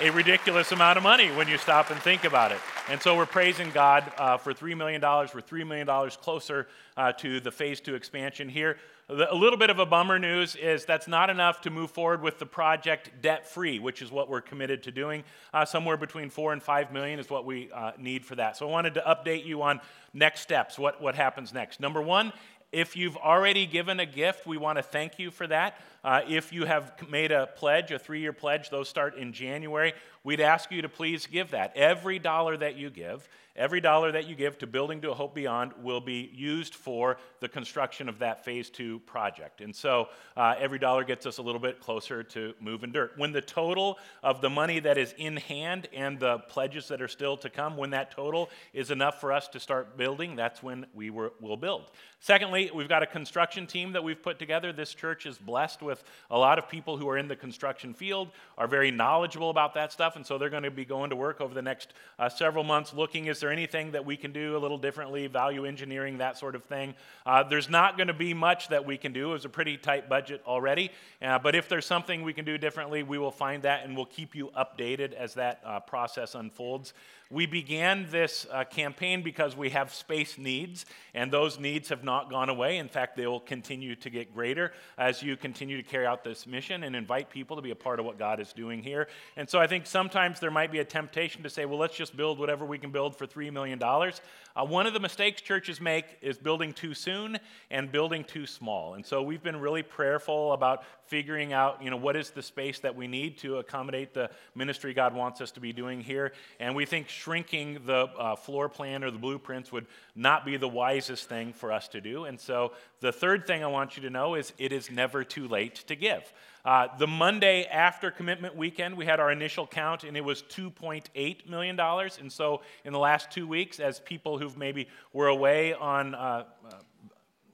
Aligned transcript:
a 0.00 0.08
ridiculous 0.10 0.70
amount 0.72 0.96
of 0.96 1.02
money 1.02 1.28
when 1.32 1.48
you 1.48 1.58
stop 1.58 1.90
and 1.90 2.00
think 2.00 2.24
about 2.24 2.52
it. 2.52 2.60
And 2.88 3.02
so 3.02 3.16
we're 3.16 3.26
praising 3.26 3.70
God 3.70 4.12
uh, 4.16 4.36
for 4.36 4.54
$3 4.54 4.76
million. 4.76 5.02
We're 5.02 5.26
$3 5.26 5.66
million 5.66 5.88
closer 6.22 6.68
uh, 6.96 7.10
to 7.14 7.40
the 7.40 7.50
phase 7.50 7.80
two 7.80 7.96
expansion 7.96 8.48
here. 8.48 8.76
A 9.10 9.34
little 9.34 9.58
bit 9.58 9.70
of 9.70 9.78
a 9.78 9.86
bummer 9.86 10.18
news 10.18 10.54
is 10.54 10.84
that's 10.84 11.08
not 11.08 11.30
enough 11.30 11.62
to 11.62 11.70
move 11.70 11.90
forward 11.90 12.20
with 12.20 12.38
the 12.38 12.44
project 12.44 13.10
debt 13.22 13.48
free, 13.48 13.78
which 13.78 14.02
is 14.02 14.10
what 14.10 14.28
we're 14.28 14.42
committed 14.42 14.82
to 14.82 14.92
doing. 14.92 15.24
Uh, 15.54 15.64
somewhere 15.64 15.96
between 15.96 16.28
four 16.28 16.52
and 16.52 16.62
five 16.62 16.92
million 16.92 17.18
is 17.18 17.30
what 17.30 17.46
we 17.46 17.70
uh, 17.72 17.92
need 17.96 18.22
for 18.22 18.34
that. 18.34 18.58
So 18.58 18.68
I 18.68 18.70
wanted 18.70 18.92
to 18.94 19.00
update 19.00 19.46
you 19.46 19.62
on 19.62 19.80
next 20.12 20.42
steps, 20.42 20.78
what, 20.78 21.00
what 21.00 21.14
happens 21.14 21.54
next. 21.54 21.80
Number 21.80 22.02
one, 22.02 22.34
if 22.72 22.96
you've 22.96 23.16
already 23.16 23.66
given 23.66 23.98
a 24.00 24.06
gift, 24.06 24.46
we 24.46 24.56
want 24.56 24.76
to 24.78 24.82
thank 24.82 25.18
you 25.18 25.30
for 25.30 25.46
that. 25.46 25.80
Uh, 26.04 26.20
if 26.28 26.52
you 26.52 26.64
have 26.64 26.92
made 27.08 27.32
a 27.32 27.46
pledge, 27.46 27.90
a 27.90 27.98
three 27.98 28.20
year 28.20 28.32
pledge, 28.32 28.70
those 28.70 28.88
start 28.88 29.16
in 29.16 29.32
January, 29.32 29.94
we'd 30.22 30.40
ask 30.40 30.70
you 30.70 30.82
to 30.82 30.88
please 30.88 31.26
give 31.26 31.50
that. 31.50 31.76
Every 31.76 32.18
dollar 32.18 32.56
that 32.56 32.76
you 32.76 32.90
give 32.90 33.28
Every 33.58 33.80
dollar 33.80 34.12
that 34.12 34.28
you 34.28 34.36
give 34.36 34.56
to 34.58 34.68
Building 34.68 35.00
to 35.00 35.10
a 35.10 35.14
Hope 35.14 35.34
Beyond 35.34 35.72
will 35.82 36.00
be 36.00 36.30
used 36.32 36.76
for 36.76 37.18
the 37.40 37.48
construction 37.48 38.08
of 38.08 38.20
that 38.20 38.44
phase 38.44 38.70
two 38.70 39.00
project. 39.00 39.60
And 39.60 39.74
so 39.74 40.10
uh, 40.36 40.54
every 40.60 40.78
dollar 40.78 41.02
gets 41.02 41.26
us 41.26 41.38
a 41.38 41.42
little 41.42 41.60
bit 41.60 41.80
closer 41.80 42.22
to 42.22 42.54
moving 42.60 42.92
dirt. 42.92 43.14
When 43.16 43.32
the 43.32 43.40
total 43.40 43.98
of 44.22 44.40
the 44.40 44.48
money 44.48 44.78
that 44.78 44.96
is 44.96 45.12
in 45.18 45.38
hand 45.38 45.88
and 45.92 46.20
the 46.20 46.38
pledges 46.38 46.86
that 46.86 47.02
are 47.02 47.08
still 47.08 47.36
to 47.38 47.50
come, 47.50 47.76
when 47.76 47.90
that 47.90 48.12
total 48.12 48.48
is 48.72 48.92
enough 48.92 49.20
for 49.20 49.32
us 49.32 49.48
to 49.48 49.58
start 49.58 49.96
building, 49.96 50.36
that's 50.36 50.62
when 50.62 50.86
we 50.94 51.10
will 51.10 51.56
build. 51.56 51.90
Secondly, 52.20 52.57
we've 52.74 52.88
got 52.88 53.02
a 53.02 53.06
construction 53.06 53.66
team 53.66 53.92
that 53.92 54.02
we've 54.02 54.22
put 54.22 54.38
together. 54.38 54.72
This 54.72 54.94
church 54.94 55.26
is 55.26 55.38
blessed 55.38 55.82
with 55.82 56.02
a 56.30 56.38
lot 56.38 56.58
of 56.58 56.68
people 56.68 56.96
who 56.96 57.08
are 57.08 57.16
in 57.16 57.28
the 57.28 57.36
construction 57.36 57.94
field, 57.94 58.28
are 58.56 58.66
very 58.66 58.90
knowledgeable 58.90 59.50
about 59.50 59.74
that 59.74 59.92
stuff, 59.92 60.16
and 60.16 60.26
so 60.26 60.38
they're 60.38 60.50
going 60.50 60.62
to 60.62 60.70
be 60.70 60.84
going 60.84 61.10
to 61.10 61.16
work 61.16 61.40
over 61.40 61.54
the 61.54 61.62
next 61.62 61.92
uh, 62.18 62.28
several 62.28 62.64
months 62.64 62.92
looking 62.92 63.26
is 63.26 63.40
there 63.40 63.50
anything 63.50 63.92
that 63.92 64.04
we 64.04 64.16
can 64.16 64.32
do 64.32 64.56
a 64.56 64.58
little 64.58 64.78
differently, 64.78 65.26
value 65.26 65.64
engineering, 65.64 66.18
that 66.18 66.36
sort 66.36 66.54
of 66.54 66.64
thing? 66.64 66.94
Uh, 67.24 67.42
there's 67.42 67.68
not 67.68 67.96
going 67.96 68.08
to 68.08 68.14
be 68.14 68.34
much 68.34 68.68
that 68.68 68.84
we 68.84 68.96
can 68.96 69.12
do. 69.12 69.30
It 69.30 69.34
was 69.34 69.44
a 69.44 69.48
pretty 69.48 69.76
tight 69.76 70.08
budget 70.08 70.42
already. 70.46 70.90
Uh, 71.22 71.38
but 71.38 71.54
if 71.54 71.68
there's 71.68 71.86
something 71.86 72.22
we 72.22 72.32
can 72.32 72.44
do 72.44 72.58
differently, 72.58 73.02
we 73.02 73.18
will 73.18 73.30
find 73.30 73.62
that 73.62 73.84
and 73.84 73.96
we'll 73.96 74.06
keep 74.06 74.34
you 74.34 74.50
updated 74.56 75.12
as 75.12 75.34
that 75.34 75.60
uh, 75.64 75.80
process 75.80 76.34
unfolds. 76.34 76.94
We 77.30 77.44
began 77.44 78.06
this 78.10 78.46
uh, 78.50 78.64
campaign 78.64 79.22
because 79.22 79.54
we 79.54 79.68
have 79.70 79.92
space 79.92 80.38
needs, 80.38 80.86
and 81.12 81.30
those 81.30 81.58
needs 81.58 81.90
have 81.90 82.02
not 82.02 82.30
gone 82.30 82.48
away. 82.48 82.78
In 82.78 82.88
fact, 82.88 83.18
they 83.18 83.26
will 83.26 83.40
continue 83.40 83.94
to 83.96 84.08
get 84.08 84.34
greater 84.34 84.72
as 84.96 85.22
you 85.22 85.36
continue 85.36 85.76
to 85.76 85.82
carry 85.82 86.06
out 86.06 86.24
this 86.24 86.46
mission 86.46 86.84
and 86.84 86.96
invite 86.96 87.28
people 87.28 87.54
to 87.56 87.60
be 87.60 87.70
a 87.70 87.76
part 87.76 88.00
of 88.00 88.06
what 88.06 88.18
God 88.18 88.40
is 88.40 88.54
doing 88.54 88.82
here. 88.82 89.08
And 89.36 89.46
so 89.46 89.58
I 89.58 89.66
think 89.66 89.84
sometimes 89.84 90.40
there 90.40 90.50
might 90.50 90.72
be 90.72 90.78
a 90.78 90.84
temptation 90.86 91.42
to 91.42 91.50
say, 91.50 91.66
well, 91.66 91.78
let's 91.78 91.96
just 91.96 92.16
build 92.16 92.38
whatever 92.38 92.64
we 92.64 92.78
can 92.78 92.92
build 92.92 93.14
for 93.14 93.26
$3 93.26 93.52
million. 93.52 93.78
Uh, 93.82 94.64
one 94.64 94.86
of 94.86 94.94
the 94.94 95.00
mistakes 95.00 95.42
churches 95.42 95.82
make 95.82 96.06
is 96.22 96.38
building 96.38 96.72
too 96.72 96.94
soon 96.94 97.38
and 97.70 97.92
building 97.92 98.24
too 98.24 98.46
small. 98.46 98.94
And 98.94 99.04
so 99.04 99.22
we've 99.22 99.42
been 99.42 99.60
really 99.60 99.82
prayerful 99.82 100.54
about 100.54 100.82
figuring 101.04 101.52
out, 101.52 101.82
you 101.82 101.90
know, 101.90 101.96
what 101.96 102.16
is 102.16 102.30
the 102.30 102.42
space 102.42 102.78
that 102.80 102.96
we 102.96 103.06
need 103.06 103.38
to 103.38 103.58
accommodate 103.58 104.14
the 104.14 104.30
ministry 104.54 104.94
God 104.94 105.14
wants 105.14 105.40
us 105.40 105.50
to 105.52 105.60
be 105.60 105.72
doing 105.72 106.00
here. 106.00 106.32
And 106.58 106.74
we 106.74 106.86
think 106.86 107.08
shrinking 107.18 107.80
the 107.84 108.06
uh, 108.18 108.36
floor 108.36 108.68
plan 108.68 109.02
or 109.02 109.10
the 109.10 109.18
blueprints 109.18 109.72
would 109.72 109.86
not 110.14 110.44
be 110.44 110.56
the 110.56 110.68
wisest 110.68 111.28
thing 111.28 111.52
for 111.52 111.72
us 111.72 111.88
to 111.88 112.00
do. 112.00 112.24
And 112.24 112.38
so 112.38 112.72
the 113.00 113.12
third 113.12 113.46
thing 113.46 113.64
I 113.64 113.66
want 113.66 113.96
you 113.96 114.02
to 114.04 114.10
know 114.10 114.36
is 114.36 114.52
it 114.58 114.72
is 114.72 114.90
never 114.90 115.24
too 115.24 115.48
late 115.48 115.74
to 115.88 115.96
give. 115.96 116.32
Uh, 116.64 116.88
the 116.98 117.06
Monday 117.06 117.64
after 117.64 118.10
commitment 118.10 118.54
weekend, 118.56 118.96
we 118.96 119.06
had 119.06 119.20
our 119.20 119.32
initial 119.32 119.66
count, 119.66 120.04
and 120.04 120.16
it 120.16 120.24
was 120.24 120.42
$2.8 120.42 121.48
million. 121.48 121.80
And 121.80 122.32
so, 122.32 122.62
in 122.84 122.92
the 122.92 122.98
last 122.98 123.30
two 123.30 123.46
weeks, 123.46 123.80
as 123.80 124.00
people 124.00 124.38
who've 124.38 124.56
maybe 124.56 124.88
were 125.12 125.28
away 125.28 125.72
on 125.72 126.14
uh, 126.14 126.44
uh 126.66 126.74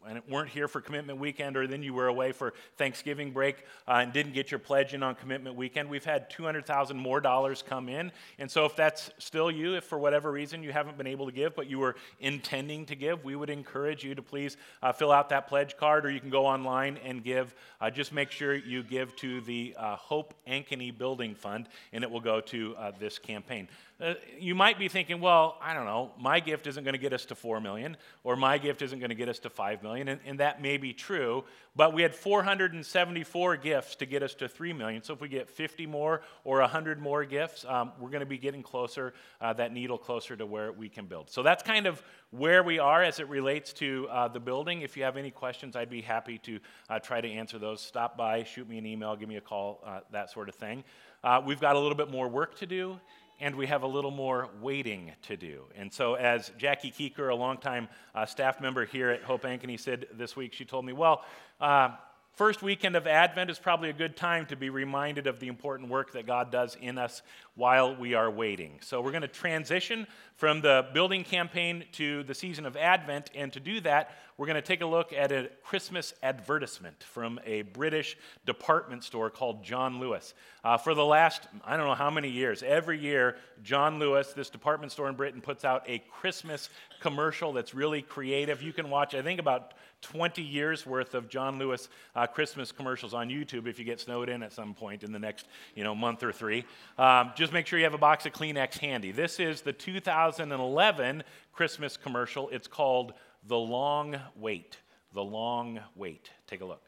and 0.07 0.19
it 0.19 0.25
weren't 0.29 0.51
here 0.51 0.69
for 0.69 0.81
commitment 0.81 1.19
weekend, 1.19 1.57
or 1.57 1.67
then 1.67 1.83
you 1.83 1.95
were 1.95 2.07
away 2.07 2.33
for 2.33 2.55
Thanksgiving 2.77 3.33
break 3.33 3.65
uh, 3.89 3.99
and 4.03 4.13
didn't 4.13 4.33
get 4.33 4.51
your 4.51 4.59
pledge 4.59 4.95
in 4.95 5.03
on 5.03 5.15
commitment 5.15 5.57
weekend, 5.57 5.89
we've 5.89 6.05
had 6.05 6.31
200,000 6.31 6.97
more 6.97 7.21
dollars 7.21 7.63
come 7.67 7.89
in. 7.89 8.13
And 8.39 8.51
so, 8.51 8.65
if 8.65 8.77
that's 8.77 9.11
still 9.19 9.51
you, 9.51 9.75
if 9.75 9.85
for 9.85 9.99
whatever 9.99 10.31
reason 10.31 10.63
you 10.63 10.73
haven't 10.73 10.99
been 10.99 11.07
able 11.07 11.27
to 11.27 11.33
give, 11.33 11.55
but 11.55 11.69
you 11.69 11.79
were 11.79 11.97
intending 12.21 12.87
to 12.87 12.95
give, 12.95 13.25
we 13.25 13.37
would 13.37 13.51
encourage 13.51 14.05
you 14.05 14.15
to 14.15 14.23
please 14.23 14.57
uh, 14.83 14.93
fill 14.93 15.13
out 15.13 15.29
that 15.31 15.49
pledge 15.49 15.77
card, 15.77 16.07
or 16.07 16.11
you 16.11 16.21
can 16.21 16.31
go 16.31 16.47
online 16.47 16.99
and 17.05 17.23
give. 17.23 17.55
Uh, 17.81 17.91
just 17.91 18.13
make 18.13 18.31
sure 18.31 18.55
you 18.55 18.83
give 18.83 19.15
to 19.17 19.41
the 19.43 19.75
uh, 19.79 19.97
Hope 19.97 20.35
Ankeny 20.47 20.97
Building 20.97 21.35
Fund, 21.35 21.69
and 21.93 22.05
it 22.05 22.11
will 22.11 22.21
go 22.21 22.41
to 22.41 22.75
uh, 22.77 22.93
this 22.99 23.19
campaign. 23.19 23.69
Uh, 24.01 24.15
you 24.41 24.57
might 24.57 24.77
be 24.77 24.89
thinking, 24.89 25.21
well, 25.21 25.57
I 25.63 25.73
don't 25.73 25.87
know, 25.87 26.11
my 26.19 26.41
gift 26.41 26.67
isn't 26.67 26.83
going 26.83 26.95
to 26.95 26.99
get 26.99 27.13
us 27.13 27.25
to 27.27 27.37
4 27.37 27.61
million, 27.61 27.97
or 28.25 28.35
my 28.35 28.59
gift 28.59 28.83
isn't 28.83 28.99
going 28.99 29.11
to 29.11 29.15
get 29.15 29.29
us 29.29 29.39
to 29.41 29.51
5 29.51 29.85
million, 29.85 29.94
and, 30.01 30.21
and, 30.25 30.41
that 30.41 30.61
may 30.61 30.77
be 30.77 30.93
true, 30.93 31.45
but 31.77 31.93
we 31.93 32.03
had 32.03 32.15
474 32.15 33.57
gifts 33.57 33.97
to 33.97 34.07
get 34.07 34.23
us 34.23 34.35
to 34.35 34.49
3 34.49 34.73
million. 34.73 35.03
So 35.03 35.13
if 35.13 35.21
we 35.21 35.29
get 35.29 35.49
50 35.49 35.87
more 35.87 36.23
or 36.45 36.61
100 36.61 37.01
more 37.01 37.25
gifts, 37.25 37.65
um, 37.69 37.93
we're 37.99 38.11
going 38.11 38.21
to 38.21 38.27
be 38.27 38.39
getting 38.39 38.63
closer, 38.63 39.15
uh, 39.41 39.53
that 39.55 39.73
needle 39.73 39.99
closer 39.99 40.37
to 40.37 40.47
where 40.47 40.73
we 40.73 40.89
can 40.89 41.07
build. 41.07 41.31
So 41.31 41.43
that's 41.43 41.63
kind 41.63 41.87
of 41.87 42.03
where 42.31 42.63
we 42.63 42.79
are 42.79 43.03
as 43.03 43.21
it 43.21 43.29
relates 43.29 43.73
to 43.75 44.09
uh, 44.11 44.29
the 44.29 44.41
building. 44.41 44.83
If 44.83 44.97
you 44.97 45.05
have 45.05 45.17
any 45.17 45.31
questions, 45.31 45.77
I'd 45.77 45.91
be 45.91 46.03
happy 46.03 46.39
to 46.39 46.61
uh, 46.91 46.99
try 46.99 47.21
to 47.21 47.31
answer 47.31 47.59
those. 47.59 47.81
Stop 47.81 48.17
by, 48.17 48.45
shoot 48.45 48.69
me 48.69 48.79
an 48.79 48.87
email, 48.87 49.17
give 49.17 49.29
me 49.29 49.37
a 49.37 49.41
call, 49.41 49.81
uh, 49.85 50.01
that 50.11 50.31
sort 50.31 50.49
of 50.49 50.55
thing. 50.55 50.85
Uh, 51.23 51.41
we've 51.45 51.61
got 51.61 51.77
a 51.77 51.79
little 51.79 51.97
bit 51.97 52.11
more 52.11 52.29
work 52.29 52.57
to 52.59 52.67
do 52.67 52.99
and 53.41 53.57
we 53.57 53.67
have 53.67 53.83
a 53.83 53.87
little 53.87 54.11
more 54.11 54.49
waiting 54.61 55.13
to 55.23 55.37
do. 55.37 55.65
And 55.77 55.93
so, 55.93 56.15
as 56.15 56.51
Jackie 56.59 56.91
Keeker, 56.91 57.31
a 57.31 57.35
longtime 57.35 57.89
uh, 58.15 58.27
staff 58.27 58.61
member 58.61 58.85
here 58.85 59.11
at 59.11 59.23
Hope 59.23 59.43
Ankeny, 59.43 59.79
said 59.79 60.07
this 60.13 60.37
week, 60.37 60.53
she 60.53 60.65
told 60.65 60.85
me, 60.85 60.93
Well, 60.93 61.25
uh, 61.61 61.91
first 62.35 62.63
weekend 62.63 62.97
of 62.97 63.07
Advent 63.07 63.51
is 63.51 63.59
probably 63.59 63.91
a 63.91 63.95
good 63.95 64.17
time 64.17 64.47
to 64.47 64.57
be 64.57 64.71
reminded 64.71 65.27
of 65.27 65.41
the 65.41 65.49
important 65.49 65.91
work 65.91 66.13
that 66.13 66.27
God 66.27 66.51
does 66.51 66.77
in 66.81 66.99
us 66.99 67.23
while 67.55 67.95
we 67.95 68.15
are 68.15 68.31
waiting. 68.31 68.79
So, 68.81 69.01
we're 69.01 69.13
going 69.13 69.23
to 69.23 69.29
transition 69.29 70.07
from 70.37 70.61
the 70.61 70.87
building 70.93 71.23
campaign 71.23 71.85
to 71.93 72.23
the 72.25 72.35
season 72.35 72.67
of 72.67 72.77
Advent. 72.77 73.31
And 73.35 73.53
to 73.53 73.61
do 73.61 73.81
that, 73.83 74.11
we're 74.37 74.47
going 74.47 74.57
to 74.57 74.63
take 74.63 74.81
a 74.81 74.87
look 74.87 75.13
at 75.13 75.31
a 75.31 75.49
Christmas 75.63 76.13
advertisement 76.23 77.05
from 77.05 77.39
a 77.47 77.63
British 77.63 78.17
department 78.45 79.05
store 79.05 79.31
called 79.31 79.63
John 79.63 80.01
Lewis. 80.01 80.35
Uh, 80.65 80.77
for 80.77 80.95
the 80.95 81.05
last, 81.05 81.47
I 81.65 81.77
don't 81.77 81.87
know 81.87 81.95
how 81.95 82.11
many 82.11 82.29
years, 82.29 82.65
every 82.65 82.99
year, 82.99 83.37
John 83.63 84.01
Lewis, 84.01 84.33
this 84.33 84.51
department 84.51 84.91
store 84.91 85.09
in 85.09 85.15
Britain, 85.15 85.41
puts 85.41 85.65
out 85.65 85.85
a 85.87 86.03
Christmas 86.11 86.69
commercial 87.01 87.53
that's 87.53 87.75
really 87.75 88.03
creative. 88.03 88.61
You 88.61 88.73
can 88.73 88.91
watch, 88.91 89.15
I 89.15 89.23
think, 89.23 89.39
about 89.39 89.75
20 90.05 90.43
years 90.43 90.85
worth 90.85 91.15
of 91.15 91.29
John 91.29 91.59
Lewis 91.59 91.89
uh, 92.15 92.27
Christmas 92.27 92.73
commercials 92.73 93.15
on 93.15 93.29
YouTube 93.29 93.67
if 93.67 93.79
you 93.79 93.85
get 93.85 94.01
snowed 94.01 94.29
in 94.29 94.43
at 94.43 94.53
some 94.53 94.75
point 94.75 95.03
in 95.03 95.13
the 95.13 95.19
next 95.19 95.47
you 95.75 95.85
know, 95.85 95.95
month 95.95 96.23
or 96.23 96.33
three. 96.33 96.65
Um, 96.99 97.33
just 97.37 97.44
make 97.53 97.67
sure 97.67 97.79
you 97.79 97.85
have 97.85 97.95
a 97.95 97.99
box 97.99 98.27
of 98.27 98.33
Kleenex 98.33 98.79
handy. 98.79 99.13
This 99.13 99.41
is 99.41 99.61
the 99.63 99.73
2011 99.73 101.25
Christmas 101.53 101.97
commercial. 101.97 102.49
It's 102.51 102.69
called 102.69 103.15
The 103.47 103.59
Long 103.59 104.17
Wait. 104.37 104.79
The 105.13 105.25
Long 105.25 105.81
Wait. 105.95 106.31
Take 106.47 106.61
a 106.61 106.65
look. 106.65 106.83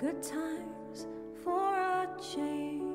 Good 0.00 0.22
times 0.22 1.06
for 1.42 1.78
a 1.78 2.08
change 2.20 2.94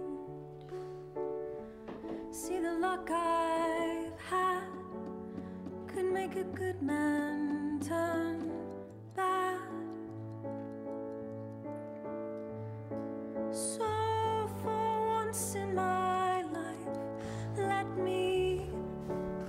See 2.32 2.60
the 2.60 2.74
luck 2.74 3.10
I've 3.12 4.20
had 4.30 4.70
could 5.88 6.06
make 6.06 6.36
a 6.36 6.44
good 6.44 6.82
man 6.82 7.49
so, 13.52 14.50
for 14.62 15.06
once 15.08 15.56
in 15.56 15.74
my 15.76 16.44
life, 16.44 16.98
let 17.58 17.88
me 17.98 18.70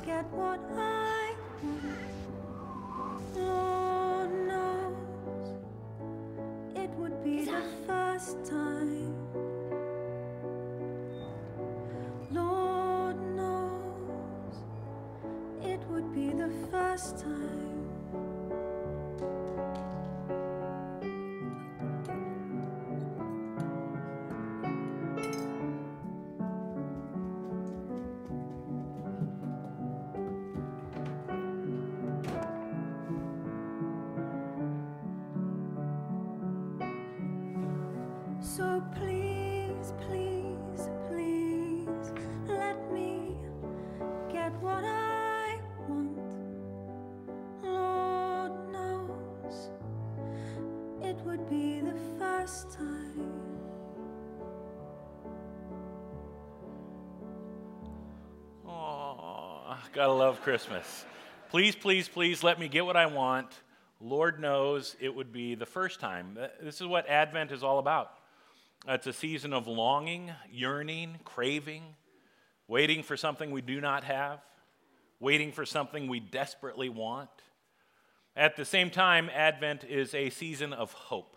get 0.06 0.24
what 0.30 0.60
I 0.76 1.34
want. 1.62 1.98
Lord 3.36 4.32
knows 4.48 5.54
it 6.76 6.90
would 6.90 7.24
be 7.24 7.44
the 7.44 7.62
first 7.86 8.44
time. 8.44 9.14
Lord 12.30 13.16
knows 13.36 14.54
it 15.62 15.80
would 15.90 16.14
be 16.14 16.30
the 16.30 16.50
first 16.70 17.18
time. 17.18 17.49
Gotta 59.92 60.12
love 60.12 60.40
Christmas. 60.42 61.04
Please, 61.48 61.74
please, 61.74 62.08
please 62.08 62.44
let 62.44 62.60
me 62.60 62.68
get 62.68 62.86
what 62.86 62.96
I 62.96 63.06
want. 63.06 63.48
Lord 64.00 64.40
knows 64.40 64.94
it 65.00 65.12
would 65.12 65.32
be 65.32 65.56
the 65.56 65.66
first 65.66 65.98
time. 65.98 66.38
This 66.62 66.80
is 66.80 66.86
what 66.86 67.08
Advent 67.08 67.50
is 67.50 67.64
all 67.64 67.80
about. 67.80 68.12
It's 68.86 69.08
a 69.08 69.12
season 69.12 69.52
of 69.52 69.66
longing, 69.66 70.30
yearning, 70.50 71.18
craving, 71.24 71.82
waiting 72.68 73.02
for 73.02 73.16
something 73.16 73.50
we 73.50 73.62
do 73.62 73.80
not 73.80 74.04
have, 74.04 74.38
waiting 75.18 75.50
for 75.50 75.66
something 75.66 76.06
we 76.06 76.20
desperately 76.20 76.88
want. 76.88 77.28
At 78.36 78.56
the 78.56 78.64
same 78.64 78.90
time, 78.90 79.28
Advent 79.34 79.82
is 79.82 80.14
a 80.14 80.30
season 80.30 80.72
of 80.72 80.92
hope. 80.92 81.36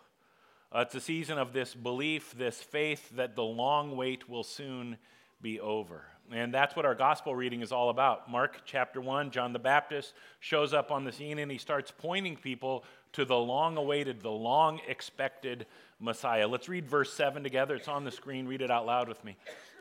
Uh, 0.72 0.80
it's 0.80 0.94
a 0.94 1.00
season 1.00 1.38
of 1.38 1.52
this 1.52 1.74
belief, 1.74 2.32
this 2.38 2.62
faith 2.62 3.10
that 3.16 3.34
the 3.34 3.42
long 3.42 3.96
wait 3.96 4.28
will 4.28 4.44
soon 4.44 4.96
be 5.42 5.58
over. 5.58 6.04
And 6.32 6.54
that's 6.54 6.74
what 6.74 6.86
our 6.86 6.94
gospel 6.94 7.34
reading 7.34 7.60
is 7.60 7.70
all 7.70 7.90
about. 7.90 8.30
Mark 8.30 8.62
chapter 8.64 9.00
1, 9.00 9.30
John 9.30 9.52
the 9.52 9.58
Baptist 9.58 10.14
shows 10.40 10.72
up 10.72 10.90
on 10.90 11.04
the 11.04 11.12
scene 11.12 11.38
and 11.38 11.50
he 11.50 11.58
starts 11.58 11.92
pointing 11.96 12.36
people 12.36 12.84
to 13.12 13.24
the 13.24 13.36
long 13.36 13.76
awaited, 13.76 14.22
the 14.22 14.30
long 14.30 14.80
expected 14.88 15.66
Messiah. 16.00 16.48
Let's 16.48 16.68
read 16.68 16.88
verse 16.88 17.12
7 17.12 17.42
together. 17.42 17.76
It's 17.76 17.88
on 17.88 18.04
the 18.04 18.10
screen. 18.10 18.46
Read 18.46 18.62
it 18.62 18.70
out 18.70 18.86
loud 18.86 19.08
with 19.08 19.22
me. 19.24 19.36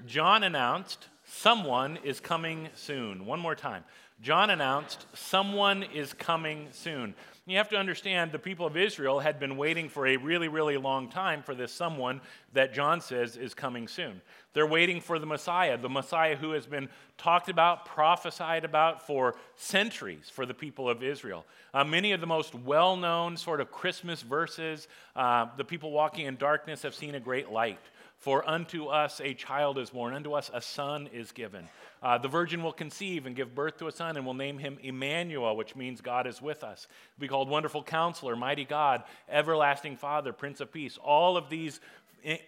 John 0.05 0.43
announced, 0.43 1.07
Someone 1.25 1.97
is 2.03 2.19
coming 2.19 2.67
soon. 2.75 3.25
One 3.25 3.39
more 3.39 3.55
time. 3.55 3.85
John 4.21 4.49
announced, 4.49 5.05
Someone 5.13 5.83
is 5.83 6.13
coming 6.13 6.67
soon. 6.71 7.15
You 7.45 7.57
have 7.57 7.69
to 7.69 7.77
understand 7.77 8.31
the 8.31 8.39
people 8.39 8.65
of 8.65 8.77
Israel 8.77 9.19
had 9.19 9.39
been 9.39 9.57
waiting 9.57 9.89
for 9.89 10.07
a 10.07 10.15
really, 10.17 10.47
really 10.47 10.77
long 10.77 11.09
time 11.09 11.43
for 11.43 11.53
this 11.53 11.73
someone 11.73 12.21
that 12.53 12.73
John 12.73 13.01
says 13.01 13.35
is 13.35 13.53
coming 13.53 13.87
soon. 13.87 14.21
They're 14.53 14.67
waiting 14.67 15.01
for 15.01 15.17
the 15.17 15.25
Messiah, 15.25 15.77
the 15.77 15.89
Messiah 15.89 16.35
who 16.35 16.51
has 16.51 16.67
been 16.67 16.89
talked 17.17 17.49
about, 17.49 17.85
prophesied 17.85 18.65
about 18.65 19.05
for 19.05 19.35
centuries 19.55 20.29
for 20.29 20.45
the 20.45 20.53
people 20.53 20.89
of 20.89 21.01
Israel. 21.01 21.45
Uh, 21.73 21.83
many 21.83 22.11
of 22.11 22.21
the 22.21 22.27
most 22.27 22.53
well 22.53 22.95
known 22.95 23.35
sort 23.35 23.61
of 23.61 23.71
Christmas 23.71 24.21
verses, 24.21 24.87
uh, 25.15 25.47
the 25.57 25.65
people 25.65 25.91
walking 25.91 26.27
in 26.27 26.35
darkness 26.35 26.83
have 26.83 26.93
seen 26.93 27.15
a 27.15 27.19
great 27.19 27.49
light. 27.49 27.79
For 28.23 28.47
unto 28.49 28.85
us 28.85 29.19
a 29.21 29.33
child 29.33 29.77
is 29.77 29.89
born, 29.89 30.13
unto 30.13 30.31
us 30.31 30.49
a 30.53 30.61
son 30.61 31.09
is 31.11 31.33
given. 31.33 31.67
Uh, 32.01 32.17
the 32.17 32.29
virgin 32.29 32.63
will 32.63 32.71
conceive 32.71 33.25
and 33.25 33.35
give 33.35 33.53
birth 33.53 33.77
to 33.79 33.87
a 33.87 33.91
son, 33.91 34.15
and 34.15 34.25
will 34.25 34.33
name 34.33 34.59
him 34.59 34.77
Emmanuel, 34.81 35.57
which 35.57 35.75
means 35.75 35.99
God 35.99 36.25
is 36.25 36.41
with 36.41 36.63
us. 36.63 36.87
He'll 37.15 37.21
be 37.21 37.27
called 37.27 37.49
Wonderful 37.49 37.83
Counselor, 37.83 38.37
Mighty 38.37 38.63
God, 38.63 39.03
Everlasting 39.27 39.97
Father, 39.97 40.31
Prince 40.31 40.61
of 40.61 40.71
Peace. 40.71 40.97
All 41.03 41.35
of 41.35 41.49
these 41.49 41.81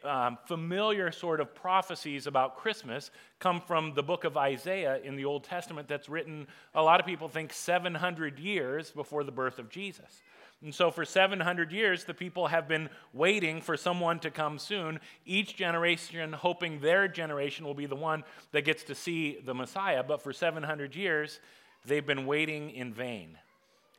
um, 0.03 0.37
familiar 0.45 1.11
sort 1.11 1.39
of 1.39 1.53
prophecies 1.53 2.27
about 2.27 2.57
Christmas 2.57 3.11
come 3.39 3.61
from 3.61 3.93
the 3.93 4.03
book 4.03 4.23
of 4.23 4.37
Isaiah 4.37 4.99
in 5.03 5.15
the 5.15 5.25
Old 5.25 5.43
Testament 5.43 5.87
that's 5.87 6.07
written, 6.07 6.47
a 6.73 6.81
lot 6.81 6.99
of 6.99 7.05
people 7.05 7.27
think, 7.27 7.51
700 7.53 8.39
years 8.39 8.91
before 8.91 9.23
the 9.23 9.31
birth 9.31 9.59
of 9.59 9.69
Jesus. 9.69 10.21
And 10.63 10.73
so, 10.73 10.89
for 10.89 11.03
700 11.05 11.71
years, 11.71 12.05
the 12.05 12.13
people 12.13 12.47
have 12.47 12.67
been 12.67 12.89
waiting 13.13 13.61
for 13.61 13.75
someone 13.75 14.19
to 14.19 14.31
come 14.31 14.57
soon, 14.57 14.99
each 15.25 15.57
generation 15.57 16.33
hoping 16.33 16.79
their 16.79 17.07
generation 17.07 17.65
will 17.65 17.73
be 17.73 17.85
the 17.85 17.95
one 17.95 18.23
that 18.51 18.63
gets 18.63 18.83
to 18.85 18.95
see 18.95 19.37
the 19.43 19.53
Messiah. 19.53 20.01
But 20.01 20.21
for 20.21 20.31
700 20.31 20.95
years, 20.95 21.39
they've 21.85 22.05
been 22.05 22.25
waiting 22.25 22.71
in 22.71 22.93
vain. 22.93 23.37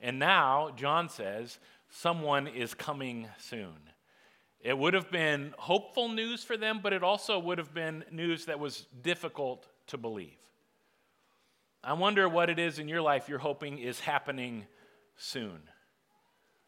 And 0.00 0.18
now, 0.18 0.70
John 0.76 1.08
says, 1.08 1.58
someone 1.90 2.46
is 2.46 2.74
coming 2.74 3.28
soon. 3.38 3.76
It 4.66 4.76
would 4.76 4.94
have 4.94 5.12
been 5.12 5.54
hopeful 5.58 6.08
news 6.08 6.42
for 6.42 6.56
them, 6.56 6.80
but 6.82 6.92
it 6.92 7.04
also 7.04 7.38
would 7.38 7.58
have 7.58 7.72
been 7.72 8.02
news 8.10 8.46
that 8.46 8.58
was 8.58 8.84
difficult 9.00 9.64
to 9.86 9.96
believe. 9.96 10.40
I 11.84 11.92
wonder 11.92 12.28
what 12.28 12.50
it 12.50 12.58
is 12.58 12.80
in 12.80 12.88
your 12.88 13.00
life 13.00 13.28
you're 13.28 13.38
hoping 13.38 13.78
is 13.78 14.00
happening 14.00 14.66
soon 15.16 15.60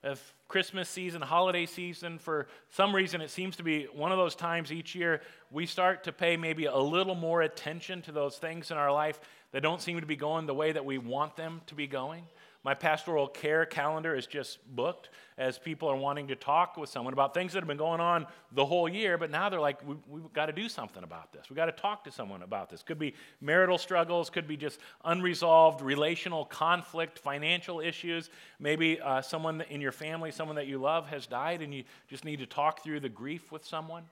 of 0.04 0.22
Christmas 0.46 0.88
season, 0.88 1.20
holiday 1.20 1.66
season, 1.66 2.20
for 2.20 2.46
some 2.70 2.94
reason 2.94 3.20
it 3.20 3.30
seems 3.30 3.56
to 3.56 3.64
be 3.64 3.88
one 3.92 4.12
of 4.12 4.18
those 4.18 4.36
times 4.36 4.70
each 4.70 4.94
year 4.94 5.20
we 5.50 5.66
start 5.66 6.04
to 6.04 6.12
pay 6.12 6.36
maybe 6.36 6.66
a 6.66 6.76
little 6.76 7.16
more 7.16 7.42
attention 7.42 8.00
to 8.02 8.12
those 8.12 8.38
things 8.38 8.70
in 8.70 8.76
our 8.76 8.92
life 8.92 9.18
that 9.50 9.64
don't 9.64 9.82
seem 9.82 9.98
to 9.98 10.06
be 10.06 10.14
going 10.14 10.46
the 10.46 10.54
way 10.54 10.70
that 10.70 10.84
we 10.84 10.98
want 10.98 11.34
them 11.34 11.62
to 11.66 11.74
be 11.74 11.88
going. 11.88 12.22
My 12.64 12.74
pastoral 12.74 13.28
care 13.28 13.64
calendar 13.64 14.16
is 14.16 14.26
just 14.26 14.58
booked 14.74 15.10
as 15.38 15.58
people 15.58 15.88
are 15.88 15.96
wanting 15.96 16.26
to 16.28 16.34
talk 16.34 16.76
with 16.76 16.90
someone 16.90 17.12
about 17.12 17.32
things 17.32 17.52
that 17.52 17.60
have 17.60 17.68
been 17.68 17.76
going 17.76 18.00
on 18.00 18.26
the 18.50 18.66
whole 18.66 18.88
year, 18.88 19.16
but 19.16 19.30
now 19.30 19.48
they're 19.48 19.60
like, 19.60 19.78
we, 19.86 20.20
have 20.20 20.32
got 20.32 20.46
to 20.46 20.52
do 20.52 20.68
something 20.68 21.04
about 21.04 21.32
this. 21.32 21.48
We've 21.48 21.56
got 21.56 21.66
to 21.66 21.72
talk 21.72 22.02
to 22.04 22.10
someone 22.10 22.42
about 22.42 22.68
this. 22.68 22.82
Could 22.82 22.98
be 22.98 23.14
marital 23.40 23.78
struggles, 23.78 24.28
could 24.28 24.48
be 24.48 24.56
just 24.56 24.80
unresolved 25.04 25.82
relational 25.82 26.44
conflict, 26.44 27.20
financial 27.20 27.78
issues. 27.78 28.28
Maybe 28.58 29.00
uh, 29.00 29.22
someone 29.22 29.60
in 29.70 29.80
your 29.80 29.92
family, 29.92 30.32
someone 30.32 30.56
that 30.56 30.66
you 30.66 30.78
love, 30.78 31.06
has 31.08 31.28
died, 31.28 31.62
and 31.62 31.72
you 31.72 31.84
just 32.08 32.24
need 32.24 32.40
to 32.40 32.46
talk 32.46 32.82
through 32.82 33.00
the 33.00 33.08
grief 33.08 33.52
with 33.52 33.64
someone. 33.64 34.02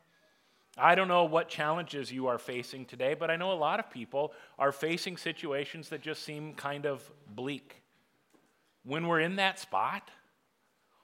I 0.78 0.94
don't 0.94 1.08
know 1.08 1.24
what 1.24 1.48
challenges 1.48 2.12
you 2.12 2.28
are 2.28 2.38
facing 2.38 2.84
today, 2.84 3.14
but 3.14 3.28
I 3.28 3.36
know 3.36 3.50
a 3.50 3.54
lot 3.54 3.80
of 3.80 3.90
people 3.90 4.32
are 4.56 4.70
facing 4.70 5.16
situations 5.16 5.88
that 5.88 6.00
just 6.00 6.22
seem 6.22 6.54
kind 6.54 6.86
of 6.86 7.10
bleak 7.34 7.82
when 8.86 9.08
we're 9.08 9.20
in 9.20 9.36
that 9.36 9.58
spot, 9.58 10.10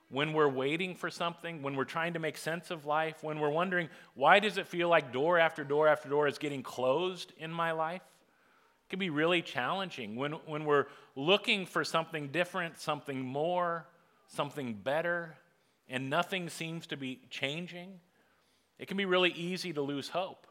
when 0.08 0.32
we're 0.32 0.48
waiting 0.48 0.94
for 0.94 1.10
something, 1.10 1.62
when 1.62 1.74
we're 1.74 1.84
trying 1.84 2.12
to 2.12 2.18
make 2.18 2.36
sense 2.36 2.70
of 2.70 2.84
life, 2.84 3.22
when 3.22 3.40
we're 3.40 3.50
wondering, 3.50 3.88
why 4.14 4.38
does 4.38 4.56
it 4.56 4.68
feel 4.68 4.88
like 4.88 5.12
door 5.12 5.38
after 5.38 5.64
door 5.64 5.88
after 5.88 6.08
door 6.08 6.28
is 6.28 6.38
getting 6.38 6.62
closed 6.62 7.32
in 7.38 7.50
my 7.50 7.72
life? 7.72 8.02
It 8.86 8.90
can 8.90 8.98
be 8.98 9.10
really 9.10 9.42
challenging. 9.42 10.16
When, 10.16 10.32
when 10.46 10.64
we're 10.64 10.86
looking 11.16 11.66
for 11.66 11.82
something 11.82 12.28
different, 12.28 12.78
something 12.78 13.20
more, 13.20 13.86
something 14.28 14.74
better, 14.74 15.34
and 15.88 16.08
nothing 16.08 16.48
seems 16.48 16.86
to 16.88 16.96
be 16.96 17.20
changing, 17.30 18.00
it 18.78 18.86
can 18.86 18.96
be 18.96 19.06
really 19.06 19.30
easy 19.30 19.72
to 19.72 19.82
lose 19.82 20.08
hope. 20.08 20.46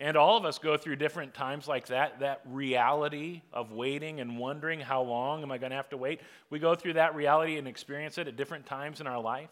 And 0.00 0.16
all 0.16 0.38
of 0.38 0.46
us 0.46 0.58
go 0.58 0.78
through 0.78 0.96
different 0.96 1.34
times 1.34 1.68
like 1.68 1.88
that, 1.88 2.20
that 2.20 2.40
reality 2.46 3.42
of 3.52 3.70
waiting 3.70 4.20
and 4.20 4.38
wondering 4.38 4.80
how 4.80 5.02
long 5.02 5.42
am 5.42 5.52
I 5.52 5.58
going 5.58 5.70
to 5.70 5.76
have 5.76 5.90
to 5.90 5.98
wait. 5.98 6.22
We 6.48 6.58
go 6.58 6.74
through 6.74 6.94
that 6.94 7.14
reality 7.14 7.58
and 7.58 7.68
experience 7.68 8.16
it 8.16 8.26
at 8.26 8.34
different 8.34 8.64
times 8.64 9.02
in 9.02 9.06
our 9.06 9.20
life. 9.20 9.50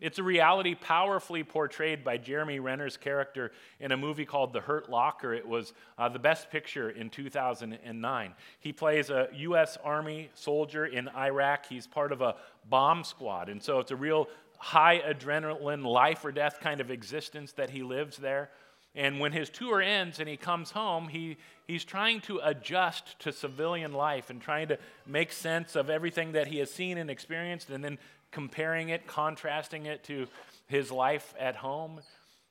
It's 0.00 0.18
a 0.18 0.24
reality 0.24 0.74
powerfully 0.74 1.44
portrayed 1.44 2.02
by 2.02 2.16
Jeremy 2.16 2.58
Renner's 2.58 2.96
character 2.96 3.52
in 3.78 3.92
a 3.92 3.96
movie 3.96 4.24
called 4.24 4.52
The 4.52 4.60
Hurt 4.60 4.90
Locker. 4.90 5.34
It 5.34 5.46
was 5.46 5.72
uh, 5.98 6.08
the 6.08 6.18
best 6.18 6.50
picture 6.50 6.90
in 6.90 7.08
2009. 7.08 8.34
He 8.58 8.72
plays 8.72 9.10
a 9.10 9.28
U.S. 9.34 9.78
Army 9.84 10.30
soldier 10.34 10.86
in 10.86 11.08
Iraq. 11.10 11.66
He's 11.66 11.86
part 11.86 12.10
of 12.10 12.22
a 12.22 12.34
bomb 12.68 13.04
squad. 13.04 13.48
And 13.48 13.62
so 13.62 13.78
it's 13.78 13.92
a 13.92 13.96
real 13.96 14.26
high 14.56 15.00
adrenaline, 15.00 15.84
life 15.84 16.24
or 16.24 16.32
death 16.32 16.58
kind 16.60 16.80
of 16.80 16.90
existence 16.90 17.52
that 17.52 17.70
he 17.70 17.82
lives 17.82 18.16
there. 18.16 18.50
And 18.94 19.20
when 19.20 19.32
his 19.32 19.50
tour 19.50 19.80
ends 19.80 20.18
and 20.18 20.28
he 20.28 20.36
comes 20.36 20.72
home, 20.72 21.08
he, 21.08 21.36
he's 21.66 21.84
trying 21.84 22.20
to 22.22 22.40
adjust 22.42 23.18
to 23.20 23.32
civilian 23.32 23.92
life 23.92 24.30
and 24.30 24.40
trying 24.40 24.68
to 24.68 24.78
make 25.06 25.32
sense 25.32 25.76
of 25.76 25.88
everything 25.88 26.32
that 26.32 26.48
he 26.48 26.58
has 26.58 26.70
seen 26.70 26.98
and 26.98 27.08
experienced 27.08 27.70
and 27.70 27.84
then 27.84 27.98
comparing 28.32 28.88
it, 28.88 29.06
contrasting 29.06 29.86
it 29.86 30.02
to 30.04 30.26
his 30.66 30.90
life 30.90 31.34
at 31.38 31.56
home. 31.56 32.00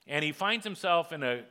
And 0.07 0.23
he 0.23 0.31
finds 0.31 0.63
himself 0.63 1.11
in 1.11 1.23
a 1.23 1.43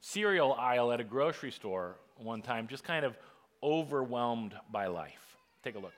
cereal 0.00 0.54
aisle 0.54 0.92
at 0.92 1.00
a 1.00 1.04
grocery 1.04 1.50
store 1.50 1.96
one 2.16 2.42
time, 2.42 2.66
just 2.66 2.84
kind 2.84 3.04
of 3.04 3.16
overwhelmed 3.62 4.54
by 4.70 4.86
life. 4.86 5.36
Take 5.62 5.76
a 5.76 5.78
look. 5.78 5.92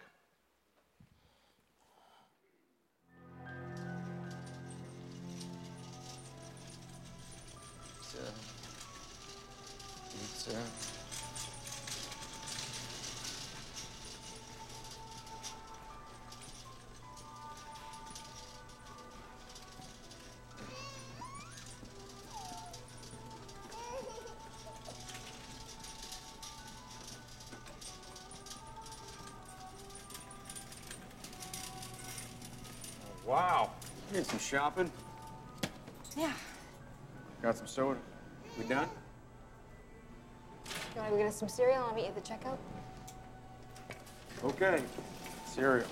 So. 10.43 10.51
Wow. 33.25 33.71
You 34.11 34.17
did 34.17 34.27
some 34.27 34.41
shopping. 34.41 34.91
Yeah. 36.17 36.33
Got 37.41 37.59
some 37.59 37.69
soda. 37.69 38.01
We 38.59 38.65
done? 38.65 38.89
To 41.13 41.19
get 41.19 41.27
us 41.27 41.37
some 41.37 41.49
cereal? 41.49 41.85
I'll 41.85 41.95
meet 41.95 42.05
you 42.05 42.09
at 42.09 42.15
the 42.15 42.23
checkout. 42.23 42.57
Okay. 44.45 44.83
Cereal. 45.45 45.87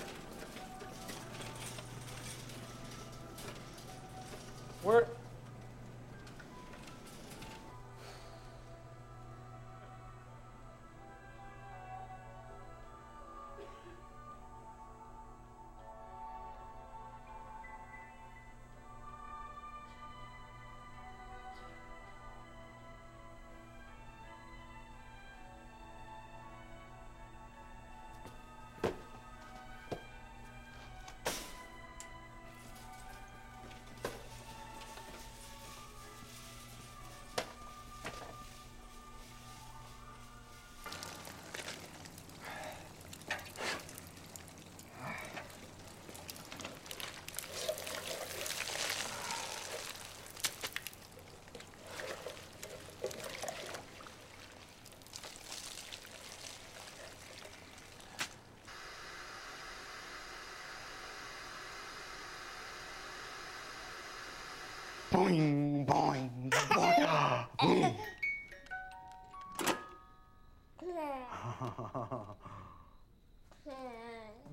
Boing, 65.21 65.85
boing, 65.85 66.49
boing. 66.51 67.47
boing. 67.61 67.95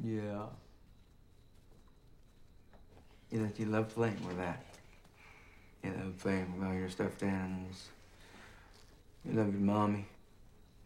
Yeah. 0.04 0.46
You 3.32 3.40
know, 3.40 3.50
you 3.58 3.66
love 3.66 3.90
playing 3.96 4.22
with 4.28 4.38
that. 4.38 4.64
You 5.84 5.92
love 5.92 6.18
playing 6.20 6.54
with 6.60 6.68
all 6.68 6.74
your 6.74 6.90
stuffed 6.90 7.24
animals. 7.24 7.88
You 9.26 9.38
love 9.38 9.52
your 9.52 9.62
mommy, 9.62 10.06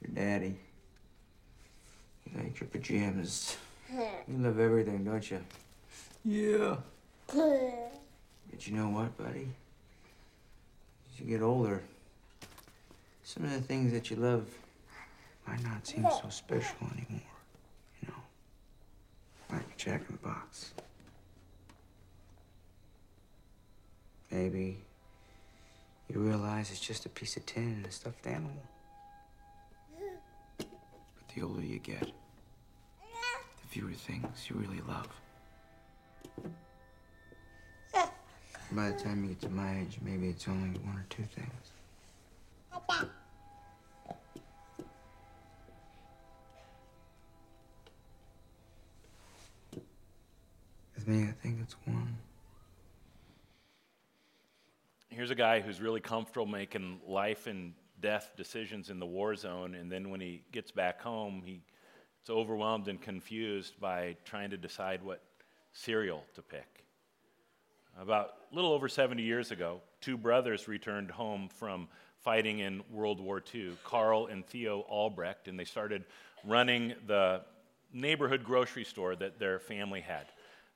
your 0.01 0.13
daddy. 0.15 0.55
You 2.25 2.37
like 2.43 2.59
your 2.59 2.69
pajamas. 2.69 3.57
You 3.91 4.37
love 4.37 4.59
everything, 4.59 5.03
don't 5.03 5.31
you? 5.31 5.39
Yeah. 6.23 6.77
But 7.33 8.67
you 8.67 8.75
know 8.75 8.89
what, 8.89 9.17
buddy? 9.17 9.47
Get 11.31 11.41
older, 11.41 11.81
some 13.23 13.45
of 13.45 13.51
the 13.51 13.61
things 13.61 13.93
that 13.93 14.09
you 14.09 14.17
love 14.17 14.49
might 15.47 15.63
not 15.63 15.87
seem 15.87 16.03
so 16.03 16.27
special 16.27 16.75
anymore. 16.91 17.21
You 18.01 18.09
know, 18.09 18.21
like 19.49 19.61
a 19.61 19.77
Jack 19.77 20.01
in 20.09 20.17
the 20.17 20.27
Box. 20.27 20.73
Maybe 24.29 24.79
you 26.09 26.19
realize 26.19 26.69
it's 26.69 26.81
just 26.81 27.05
a 27.05 27.09
piece 27.09 27.37
of 27.37 27.45
tin 27.45 27.63
and 27.63 27.85
a 27.85 27.91
stuffed 27.91 28.27
animal. 28.27 28.51
But 30.57 30.67
the 31.33 31.43
older 31.43 31.61
you 31.61 31.79
get, 31.79 32.11
the 32.11 33.67
fewer 33.69 33.93
things 33.93 34.49
you 34.49 34.57
really 34.57 34.81
love. 34.85 35.07
By 38.73 38.89
the 38.89 38.97
time 38.97 39.23
you 39.23 39.29
get 39.31 39.41
to 39.41 39.49
my 39.49 39.79
age, 39.81 39.99
maybe 40.01 40.29
it's 40.29 40.47
only 40.47 40.79
one 40.79 40.95
or 40.95 41.05
two 41.09 41.23
things. 41.23 41.71
With 50.95 51.07
me, 51.07 51.23
I 51.23 51.33
think 51.43 51.59
it's 51.61 51.75
one. 51.83 52.15
Here's 55.09 55.31
a 55.31 55.35
guy 55.35 55.59
who's 55.59 55.81
really 55.81 55.99
comfortable 55.99 56.45
making 56.45 57.01
life 57.05 57.47
and 57.47 57.73
death 57.99 58.31
decisions 58.37 58.89
in 58.89 58.99
the 58.99 59.05
war 59.05 59.35
zone, 59.35 59.75
and 59.75 59.91
then 59.91 60.09
when 60.09 60.21
he 60.21 60.43
gets 60.53 60.71
back 60.71 61.01
home, 61.01 61.41
he's 61.45 61.59
overwhelmed 62.29 62.87
and 62.87 63.01
confused 63.01 63.79
by 63.81 64.15
trying 64.23 64.49
to 64.51 64.57
decide 64.57 65.03
what 65.03 65.21
cereal 65.73 66.23
to 66.35 66.41
pick. 66.41 66.85
About 67.99 68.33
a 68.51 68.55
little 68.55 68.71
over 68.71 68.87
70 68.87 69.21
years 69.21 69.51
ago, 69.51 69.81
two 69.99 70.17
brothers 70.17 70.67
returned 70.67 71.11
home 71.11 71.49
from 71.49 71.87
fighting 72.19 72.59
in 72.59 72.81
World 72.89 73.19
War 73.19 73.43
II, 73.53 73.77
Karl 73.83 74.27
and 74.27 74.45
Theo 74.45 74.81
Albrecht, 74.89 75.47
and 75.47 75.59
they 75.59 75.65
started 75.65 76.05
running 76.45 76.93
the 77.07 77.41
neighborhood 77.93 78.43
grocery 78.43 78.85
store 78.85 79.15
that 79.15 79.39
their 79.39 79.59
family 79.59 80.01
had. 80.01 80.27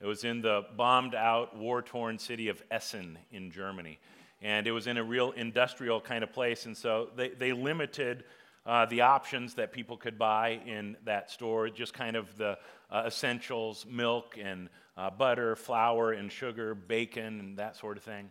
It 0.02 0.06
was 0.06 0.24
in 0.24 0.42
the 0.42 0.66
bombed 0.76 1.16
out, 1.16 1.56
war 1.56 1.82
torn 1.82 2.20
city 2.20 2.50
of 2.50 2.62
Essen 2.70 3.18
in 3.32 3.50
Germany. 3.50 4.00
And 4.42 4.68
it 4.68 4.72
was 4.72 4.86
in 4.86 4.98
a 4.98 5.04
real 5.04 5.32
industrial 5.32 6.02
kind 6.02 6.24
of 6.24 6.34
place, 6.34 6.66
and 6.66 6.76
so 6.76 7.10
they, 7.16 7.30
they 7.30 7.54
limited 7.54 8.26
uh, 8.66 8.86
the 8.88 9.02
options 9.02 9.54
that 9.54 9.72
people 9.72 9.96
could 9.96 10.20
buy 10.20 10.60
in 10.66 10.98
that 11.06 11.32
store, 11.32 11.70
just 11.70 11.94
kind 11.94 12.16
of 12.16 12.36
the 12.38 12.58
uh, 12.92 13.04
essentials, 13.08 13.86
milk 13.90 14.38
and 14.42 14.70
uh, 14.98 15.10
butter, 15.10 15.56
flour 15.56 16.14
and 16.14 16.32
sugar, 16.32 16.76
bacon, 16.76 17.40
and 17.40 17.58
that 17.58 17.76
sort 17.76 17.98
of 17.98 18.04
thing. 18.04 18.30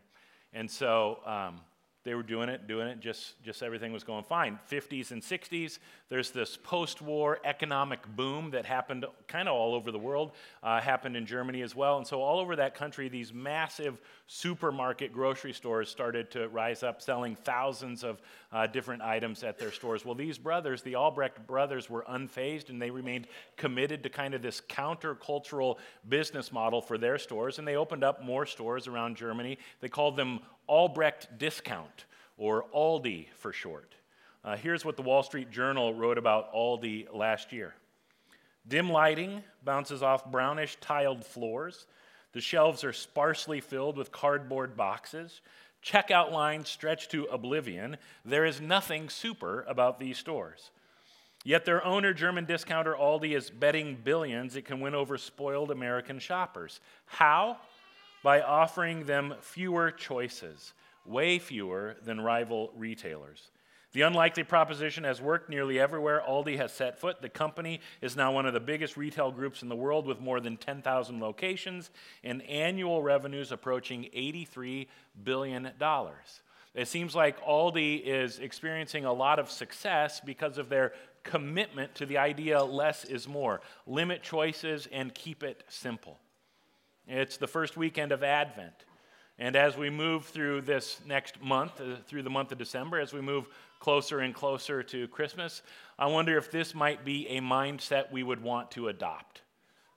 And 0.52 0.70
so 0.70 1.20
um, 1.26 1.60
they 2.04 2.14
were 2.14 2.22
doing 2.22 2.50
it, 2.50 2.66
doing 2.66 2.86
it, 2.86 3.00
just, 3.00 3.42
just 3.42 3.62
everything 3.62 3.92
was 3.92 4.04
going 4.04 4.24
fine. 4.24 4.58
50s 4.70 5.10
and 5.10 5.22
60s, 5.22 5.78
there's 6.10 6.30
this 6.30 6.58
post 6.62 7.00
war 7.00 7.38
economic 7.44 8.06
boom 8.14 8.50
that 8.50 8.66
happened 8.66 9.06
kind 9.26 9.48
of 9.48 9.54
all 9.54 9.74
over 9.74 9.90
the 9.90 9.98
world, 9.98 10.32
uh, 10.62 10.82
happened 10.82 11.16
in 11.16 11.24
Germany 11.24 11.62
as 11.62 11.74
well. 11.74 11.96
And 11.96 12.06
so, 12.06 12.20
all 12.20 12.38
over 12.38 12.56
that 12.56 12.74
country, 12.74 13.08
these 13.08 13.32
massive 13.32 14.00
supermarket 14.26 15.14
grocery 15.14 15.54
stores 15.54 15.88
started 15.88 16.30
to 16.32 16.48
rise 16.48 16.82
up, 16.82 17.00
selling 17.00 17.36
thousands 17.36 18.04
of 18.04 18.20
uh, 18.52 18.66
different 18.66 19.02
items 19.02 19.42
at 19.42 19.58
their 19.58 19.72
stores. 19.72 20.04
Well, 20.04 20.14
these 20.14 20.36
brothers, 20.36 20.82
the 20.82 20.96
Albrecht 20.96 21.46
brothers, 21.46 21.88
were 21.88 22.04
unfazed 22.08 22.68
and 22.68 22.80
they 22.80 22.90
remained 22.90 23.26
committed 23.56 24.02
to 24.02 24.10
kind 24.10 24.34
of 24.34 24.42
this 24.42 24.60
countercultural 24.60 25.78
business 26.08 26.52
model 26.52 26.82
for 26.82 26.98
their 26.98 27.18
stores. 27.18 27.58
And 27.58 27.66
they 27.66 27.76
opened 27.76 28.04
up 28.04 28.22
more 28.22 28.44
stores 28.44 28.86
around 28.86 29.16
Germany. 29.16 29.58
They 29.80 29.88
called 29.88 30.16
them 30.16 30.40
Albrecht 30.66 31.38
Discount, 31.38 32.04
or 32.36 32.64
Aldi 32.74 33.28
for 33.36 33.52
short. 33.52 33.94
Uh, 34.44 34.56
here's 34.56 34.84
what 34.84 34.96
the 34.96 35.02
Wall 35.02 35.22
Street 35.22 35.50
Journal 35.50 35.94
wrote 35.94 36.18
about 36.18 36.52
Aldi 36.52 37.06
last 37.12 37.52
year 37.52 37.74
Dim 38.66 38.90
lighting 38.90 39.42
bounces 39.62 40.02
off 40.02 40.30
brownish 40.30 40.76
tiled 40.80 41.24
floors. 41.24 41.86
The 42.32 42.40
shelves 42.40 42.82
are 42.82 42.92
sparsely 42.92 43.60
filled 43.60 43.96
with 43.96 44.10
cardboard 44.10 44.76
boxes. 44.76 45.40
Checkout 45.84 46.32
lines 46.32 46.68
stretch 46.68 47.08
to 47.10 47.24
oblivion. 47.24 47.98
There 48.24 48.46
is 48.46 48.60
nothing 48.60 49.08
super 49.08 49.64
about 49.68 50.00
these 50.00 50.18
stores. 50.18 50.70
Yet 51.44 51.66
their 51.66 51.84
owner, 51.84 52.14
German 52.14 52.46
discounter 52.46 52.94
Aldi, 52.94 53.36
is 53.36 53.50
betting 53.50 53.98
billions 54.02 54.56
it 54.56 54.64
can 54.64 54.80
win 54.80 54.94
over 54.94 55.18
spoiled 55.18 55.70
American 55.70 56.18
shoppers. 56.18 56.80
How? 57.04 57.58
By 58.24 58.40
offering 58.40 59.04
them 59.04 59.34
fewer 59.42 59.90
choices, 59.90 60.72
way 61.04 61.38
fewer 61.38 61.94
than 62.02 62.18
rival 62.18 62.72
retailers. 62.74 63.50
The 63.92 64.00
unlikely 64.00 64.44
proposition 64.44 65.04
has 65.04 65.20
worked 65.20 65.50
nearly 65.50 65.78
everywhere 65.78 66.22
Aldi 66.26 66.56
has 66.56 66.72
set 66.72 66.98
foot. 66.98 67.20
The 67.20 67.28
company 67.28 67.80
is 68.00 68.16
now 68.16 68.32
one 68.32 68.46
of 68.46 68.54
the 68.54 68.60
biggest 68.60 68.96
retail 68.96 69.30
groups 69.30 69.62
in 69.62 69.68
the 69.68 69.76
world 69.76 70.06
with 70.06 70.20
more 70.20 70.40
than 70.40 70.56
10,000 70.56 71.20
locations 71.20 71.90
and 72.24 72.40
annual 72.44 73.02
revenues 73.02 73.52
approaching 73.52 74.08
$83 74.16 74.86
billion. 75.22 75.70
It 76.74 76.88
seems 76.88 77.14
like 77.14 77.44
Aldi 77.44 78.02
is 78.04 78.38
experiencing 78.38 79.04
a 79.04 79.12
lot 79.12 79.38
of 79.38 79.50
success 79.50 80.20
because 80.24 80.56
of 80.56 80.70
their 80.70 80.94
commitment 81.24 81.94
to 81.96 82.06
the 82.06 82.16
idea 82.16 82.64
less 82.64 83.04
is 83.04 83.28
more. 83.28 83.60
Limit 83.86 84.22
choices 84.22 84.88
and 84.90 85.14
keep 85.14 85.42
it 85.42 85.62
simple. 85.68 86.18
It's 87.06 87.36
the 87.36 87.46
first 87.46 87.76
weekend 87.76 88.12
of 88.12 88.22
Advent. 88.22 88.84
And 89.38 89.56
as 89.56 89.76
we 89.76 89.90
move 89.90 90.26
through 90.26 90.62
this 90.62 91.00
next 91.06 91.42
month, 91.42 91.80
uh, 91.80 91.96
through 92.06 92.22
the 92.22 92.30
month 92.30 92.52
of 92.52 92.58
December, 92.58 93.00
as 93.00 93.12
we 93.12 93.20
move 93.20 93.48
closer 93.80 94.20
and 94.20 94.34
closer 94.34 94.82
to 94.82 95.08
Christmas, 95.08 95.62
I 95.98 96.06
wonder 96.06 96.38
if 96.38 96.50
this 96.50 96.74
might 96.74 97.04
be 97.04 97.28
a 97.28 97.40
mindset 97.40 98.10
we 98.10 98.22
would 98.22 98.42
want 98.42 98.70
to 98.72 98.88
adopt. 98.88 99.42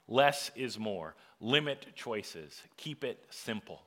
Less 0.07 0.51
is 0.55 0.77
more. 0.79 1.15
Limit 1.39 1.85
choices. 1.95 2.61
Keep 2.77 3.03
it 3.03 3.23
simple. 3.29 3.81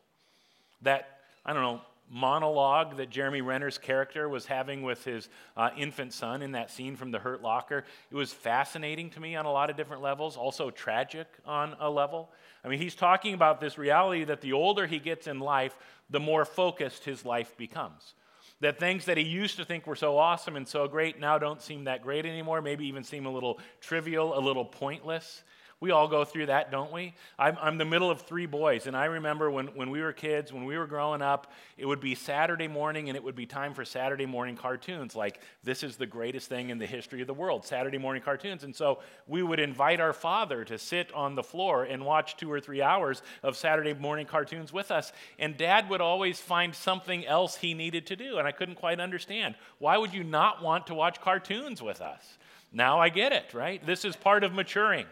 That, 0.82 1.18
I 1.44 1.52
don't 1.52 1.62
know, 1.62 1.80
monologue 2.10 2.96
that 2.96 3.08
Jeremy 3.08 3.40
Renner's 3.40 3.78
character 3.78 4.28
was 4.28 4.44
having 4.46 4.82
with 4.82 5.04
his 5.04 5.28
uh, 5.56 5.70
infant 5.76 6.12
son 6.12 6.42
in 6.42 6.52
that 6.52 6.70
scene 6.70 6.96
from 6.96 7.12
The 7.12 7.20
Hurt 7.20 7.40
Locker, 7.40 7.84
it 8.10 8.14
was 8.14 8.32
fascinating 8.32 9.10
to 9.10 9.20
me 9.20 9.36
on 9.36 9.46
a 9.46 9.52
lot 9.52 9.70
of 9.70 9.76
different 9.76 10.02
levels, 10.02 10.36
also 10.36 10.70
tragic 10.70 11.28
on 11.46 11.76
a 11.78 11.88
level. 11.88 12.30
I 12.64 12.68
mean, 12.68 12.80
he's 12.80 12.96
talking 12.96 13.32
about 13.32 13.60
this 13.60 13.78
reality 13.78 14.24
that 14.24 14.40
the 14.40 14.52
older 14.52 14.86
he 14.86 14.98
gets 14.98 15.28
in 15.28 15.38
life, 15.38 15.76
the 16.10 16.20
more 16.20 16.44
focused 16.44 17.04
his 17.04 17.24
life 17.24 17.56
becomes. 17.56 18.14
That 18.60 18.78
things 18.78 19.06
that 19.06 19.16
he 19.16 19.24
used 19.24 19.56
to 19.56 19.64
think 19.64 19.86
were 19.86 19.96
so 19.96 20.18
awesome 20.18 20.56
and 20.56 20.68
so 20.68 20.86
great 20.86 21.18
now 21.18 21.38
don't 21.38 21.62
seem 21.62 21.84
that 21.84 22.02
great 22.02 22.26
anymore, 22.26 22.60
maybe 22.60 22.86
even 22.86 23.04
seem 23.04 23.24
a 23.24 23.30
little 23.30 23.58
trivial, 23.80 24.36
a 24.36 24.40
little 24.40 24.66
pointless. 24.66 25.42
We 25.80 25.92
all 25.92 26.08
go 26.08 26.26
through 26.26 26.46
that, 26.46 26.70
don't 26.70 26.92
we? 26.92 27.14
I'm, 27.38 27.56
I'm, 27.58 27.78
the 27.78 27.86
middle 27.86 28.10
of 28.10 28.20
three 28.20 28.44
boys, 28.44 28.86
and 28.86 28.94
I 28.94 29.06
remember 29.06 29.50
when, 29.50 29.68
when 29.68 29.88
we 29.88 30.02
were 30.02 30.12
kids, 30.12 30.52
when 30.52 30.66
we 30.66 30.76
were 30.76 30.86
growing 30.86 31.22
up, 31.22 31.50
it 31.78 31.86
would 31.86 32.00
be 32.00 32.14
Saturday 32.14 32.68
morning, 32.68 33.08
and 33.08 33.16
it 33.16 33.24
would 33.24 33.34
be 33.34 33.46
time 33.46 33.72
for 33.72 33.86
Saturday 33.86 34.26
morning 34.26 34.56
cartoons. 34.56 35.16
Like, 35.16 35.40
this 35.64 35.82
is 35.82 35.96
the 35.96 36.04
greatest 36.04 36.50
thing 36.50 36.68
in 36.68 36.76
the 36.76 36.84
history 36.84 37.22
of 37.22 37.26
the 37.26 37.32
world 37.32 37.64
Saturday 37.64 37.96
morning 37.96 38.22
cartoons. 38.22 38.62
And 38.62 38.76
so 38.76 38.98
we 39.26 39.42
would 39.42 39.58
invite 39.58 40.00
our 40.00 40.12
father 40.12 40.66
to 40.66 40.76
sit 40.76 41.10
on 41.14 41.34
the 41.34 41.42
floor 41.42 41.84
and 41.84 42.04
watch 42.04 42.36
two 42.36 42.52
or 42.52 42.60
three 42.60 42.82
hours 42.82 43.22
of 43.42 43.56
Saturday 43.56 43.94
morning 43.94 44.26
cartoons 44.26 44.74
with 44.74 44.90
us. 44.90 45.12
And 45.38 45.56
dad 45.56 45.88
would 45.88 46.02
always 46.02 46.38
find 46.38 46.74
something 46.74 47.26
else 47.26 47.56
he 47.56 47.72
needed 47.72 48.06
to 48.08 48.16
do, 48.16 48.36
and 48.36 48.46
I 48.46 48.52
couldn't 48.52 48.74
quite 48.74 49.00
understand. 49.00 49.54
Why 49.78 49.96
would 49.96 50.12
you 50.12 50.24
not 50.24 50.62
want 50.62 50.88
to 50.88 50.94
watch 50.94 51.22
cartoons 51.22 51.80
with 51.80 52.02
us? 52.02 52.36
Now 52.70 52.98
I 53.00 53.08
get 53.08 53.32
it, 53.32 53.54
right? 53.54 53.84
This 53.86 54.04
is 54.04 54.14
part 54.14 54.44
of 54.44 54.52
maturing. 54.52 55.06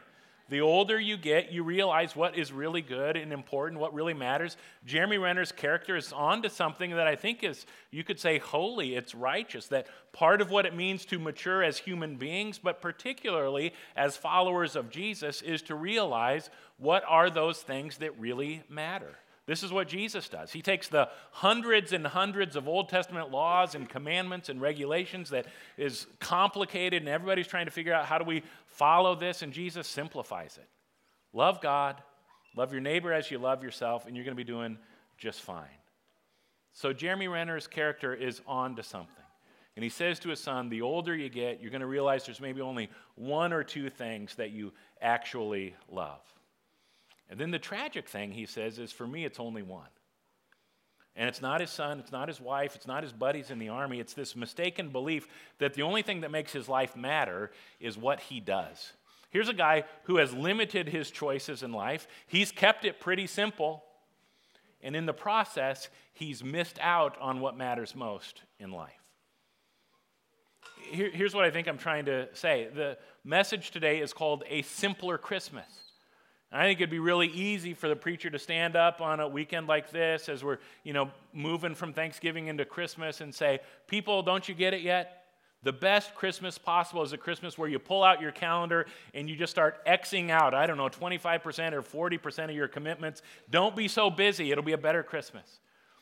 The 0.49 0.63
older 0.63 0.99
you 0.99 1.19
get, 1.19 1.53
you 1.53 1.63
realize 1.63 2.17
what 2.17 2.39
is 2.39 2.53
really 2.53 2.81
good 2.81 3.17
and 3.17 3.33
important, 3.35 3.81
what 3.81 3.93
really 3.93 4.15
matters. 4.15 4.57
Jeremy 4.87 5.19
Renner's 5.19 5.53
character 5.53 5.95
is 5.95 6.11
on 6.11 6.41
to 6.43 6.49
something 6.49 6.93
that 6.93 7.07
I 7.07 7.17
think 7.17 7.45
is, 7.45 7.67
you 7.91 8.03
could 8.03 8.19
say, 8.19 8.39
holy, 8.39 8.97
it's 8.97 9.15
righteous, 9.15 9.67
that 9.67 9.89
part 10.13 10.41
of 10.41 10.51
what 10.51 10.65
it 10.65 10.75
means 10.75 11.05
to 11.07 11.19
mature 11.19 11.63
as 11.63 11.77
human 11.77 12.17
beings, 12.17 12.59
but 12.59 12.81
particularly 12.81 13.75
as 13.95 14.17
followers 14.17 14.75
of 14.75 14.89
Jesus, 14.89 15.43
is 15.43 15.61
to 15.63 15.75
realize 15.75 16.49
what 16.79 17.05
are 17.07 17.29
those 17.29 17.61
things 17.61 17.99
that 17.99 18.19
really 18.19 18.63
matter. 18.71 19.17
This 19.49 19.63
is 19.63 19.73
what 19.73 19.89
Jesus 19.89 20.29
does. 20.29 20.53
He 20.53 20.61
takes 20.61 20.89
the 20.89 21.09
hundreds 21.31 21.95
and 21.95 22.07
hundreds 22.07 22.55
of 22.55 22.69
Old 22.69 22.91
Testament 22.91 23.31
laws 23.31 23.75
and 23.75 23.89
commandments 23.89 24.51
and 24.51 24.61
regulations 24.61 25.31
that 25.31 25.47
is 25.79 26.07
complicated, 26.21 27.01
and 27.01 27.09
everybody's 27.09 27.47
trying 27.47 27.65
to 27.65 27.71
figure 27.71 27.95
out 27.95 28.05
how 28.05 28.19
do 28.19 28.25
we 28.25 28.43
follow 28.67 29.15
this, 29.15 29.41
and 29.41 29.51
Jesus 29.51 29.89
simplifies 29.89 30.59
it. 30.59 30.69
Love 31.33 31.63
God, 31.63 31.97
love 32.57 32.73
your 32.73 32.83
neighbor 32.83 33.11
as 33.11 33.31
you 33.31 33.39
love 33.39 33.65
yourself, 33.65 34.07
and 34.07 34.15
you're 34.15 34.25
going 34.27 34.37
to 34.37 34.45
be 34.45 34.45
doing 34.45 34.77
just 35.17 35.41
fine. 35.41 35.65
So 36.75 36.93
Jeremy 36.93 37.29
Renner's 37.29 37.67
character 37.67 38.13
is 38.13 38.43
on 38.47 38.77
to 38.77 38.83
something. 38.83 39.15
And 39.77 39.83
he 39.83 39.89
says 39.89 40.19
to 40.21 40.29
his 40.29 40.41
son, 40.41 40.69
The 40.69 40.83
older 40.83 41.17
you 41.17 41.31
get, 41.31 41.63
you're 41.63 41.71
going 41.71 41.81
to 41.81 41.87
realize 41.87 42.27
there's 42.27 42.39
maybe 42.39 42.61
only 42.61 42.91
one 43.15 43.55
or 43.55 43.65
two 43.65 43.89
things 43.89 44.35
that 44.35 44.51
you 44.51 44.75
actually 45.01 45.75
love. 45.91 46.21
And 47.31 47.39
then 47.39 47.51
the 47.51 47.59
tragic 47.59 48.09
thing, 48.09 48.33
he 48.33 48.47
says, 48.47 48.79
is 48.79 48.93
for 48.93 49.07
me, 49.07 49.25
it's 49.25 49.41
only 49.41 49.63
one. 49.63 49.89
And 51.15 51.29
it's 51.29 51.43
not 51.43 51.61
his 51.61 51.71
son, 51.71 51.99
it's 51.99 52.13
not 52.13 52.29
his 52.29 52.41
wife, 52.41 52.77
it's 52.77 52.87
not 52.87 53.03
his 53.03 53.13
buddies 53.13 53.51
in 53.51 53.59
the 53.59 53.71
army. 53.71 53.99
It's 53.99 54.15
this 54.15 54.37
mistaken 54.37 54.91
belief 54.91 55.27
that 55.59 55.75
the 55.75 55.83
only 55.83 56.03
thing 56.03 56.21
that 56.21 56.31
makes 56.31 56.53
his 56.53 56.69
life 56.69 56.97
matter 56.97 57.51
is 57.81 57.99
what 57.99 58.21
he 58.21 58.39
does. 58.39 58.93
Here's 59.31 59.49
a 59.49 59.55
guy 59.55 59.85
who 60.05 60.19
has 60.19 60.33
limited 60.33 60.89
his 60.89 61.11
choices 61.11 61.63
in 61.63 61.73
life, 61.73 62.07
he's 62.29 62.53
kept 62.53 62.85
it 62.85 63.01
pretty 63.01 63.27
simple. 63.27 63.85
And 64.81 64.95
in 64.95 65.07
the 65.07 65.13
process, 65.13 65.89
he's 66.13 66.45
missed 66.45 66.79
out 66.81 67.19
on 67.21 67.41
what 67.41 67.57
matters 67.57 67.97
most 67.97 68.43
in 68.61 68.71
life. 68.71 68.93
Here, 70.91 71.11
here's 71.11 71.35
what 71.35 71.45
I 71.45 71.51
think 71.51 71.67
I'm 71.67 71.79
trying 71.79 72.05
to 72.05 72.29
say 72.33 72.69
the 72.73 72.97
message 73.25 73.73
today 73.73 74.01
is 74.01 74.13
called 74.13 74.45
A 74.49 74.63
Simpler 74.63 75.19
Christmas. 75.19 75.88
I 76.51 76.65
think 76.65 76.81
it'd 76.81 76.91
be 76.91 76.99
really 76.99 77.29
easy 77.29 77.75
for 77.75 77.89
the 77.89 77.97
preacher 77.97 78.31
to 78.31 78.39
stand 78.39 78.75
up 78.75 79.01
on 79.03 79.21
a 79.21 79.29
weekend 79.29 79.67
like 79.67 79.91
this 79.91 80.29
as 80.31 80.43
we're, 80.43 80.59
you 80.83 80.95
know, 80.95 81.11
moving 81.35 81.75
from 81.75 81.93
Thanksgiving 81.93 82.47
into 82.47 82.65
Christmas 82.65 83.21
and 83.21 83.35
say, 83.35 83.61
"People, 83.87 84.23
don't 84.23 84.49
you 84.49 84.55
get 84.55 84.73
it 84.73 84.81
yet? 84.81 85.19
The 85.63 85.73
best 85.73 86.15
Christmas 86.15 86.57
possible 86.57 87.03
is 87.03 87.13
a 87.13 87.19
Christmas 87.19 87.59
where 87.59 87.69
you 87.69 87.79
pull 87.79 88.05
out 88.05 88.21
your 88.21 88.31
calendar 88.31 88.87
and 89.13 89.29
you 89.29 89.37
just 89.37 89.51
start 89.51 89.85
Xing 89.85 90.31
out, 90.31 90.55
I 90.55 90.67
don't 90.67 90.77
know, 90.77 90.89
25% 90.89 91.73
or 91.73 91.83
40% 91.83 92.45
of 92.45 92.53
your 92.53 92.69
commitments. 92.69 93.23
Don't 93.51 93.75
be 93.75 93.89
so 93.89 94.09
busy. 94.09 94.53
It'll 94.53 94.63
be 94.63 94.73
a 94.73 94.79
better 94.79 95.03
Christmas. 95.03 95.59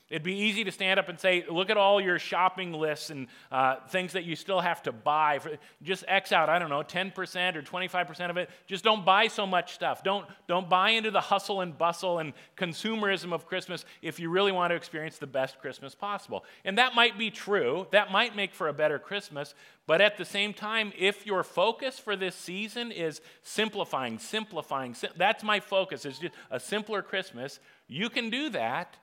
It'd 0.08 0.22
be 0.22 0.34
easy 0.34 0.62
to 0.62 0.70
stand 0.70 1.00
up 1.00 1.08
and 1.08 1.18
say, 1.18 1.44
look 1.50 1.68
at 1.68 1.76
all 1.76 2.00
your 2.00 2.20
shopping 2.20 2.72
lists 2.72 3.10
and 3.10 3.26
uh, 3.50 3.76
things 3.88 4.12
that 4.12 4.22
you 4.22 4.36
still 4.36 4.60
have 4.60 4.80
to 4.84 4.92
buy. 4.92 5.40
For, 5.40 5.58
just 5.82 6.04
X 6.06 6.30
out, 6.30 6.48
I 6.48 6.60
don't 6.60 6.68
know, 6.68 6.84
10% 6.84 7.56
or 7.56 7.62
25% 7.62 8.30
of 8.30 8.36
it. 8.36 8.48
Just 8.68 8.84
don't 8.84 9.04
buy 9.04 9.26
so 9.26 9.48
much 9.48 9.74
stuff. 9.74 10.04
Don't, 10.04 10.24
don't 10.46 10.68
buy 10.68 10.90
into 10.90 11.10
the 11.10 11.20
hustle 11.20 11.60
and 11.60 11.76
bustle 11.76 12.20
and 12.20 12.34
consumerism 12.56 13.32
of 13.32 13.46
Christmas 13.46 13.84
if 14.00 14.20
you 14.20 14.30
really 14.30 14.52
want 14.52 14.70
to 14.70 14.76
experience 14.76 15.18
the 15.18 15.26
best 15.26 15.58
Christmas 15.58 15.96
possible. 15.96 16.44
And 16.64 16.78
that 16.78 16.94
might 16.94 17.18
be 17.18 17.32
true. 17.32 17.88
That 17.90 18.12
might 18.12 18.36
make 18.36 18.54
for 18.54 18.68
a 18.68 18.72
better 18.72 19.00
Christmas. 19.00 19.54
But 19.88 20.00
at 20.00 20.18
the 20.18 20.24
same 20.24 20.54
time, 20.54 20.92
if 20.96 21.26
your 21.26 21.42
focus 21.42 21.98
for 21.98 22.14
this 22.14 22.36
season 22.36 22.92
is 22.92 23.20
simplifying, 23.42 24.20
simplifying, 24.20 24.94
sim- 24.94 25.10
that's 25.16 25.42
my 25.42 25.58
focus, 25.58 26.04
is 26.04 26.20
just 26.20 26.34
a 26.48 26.60
simpler 26.60 27.02
Christmas, 27.02 27.58
you 27.88 28.08
can 28.08 28.30
do 28.30 28.50
that 28.50 28.96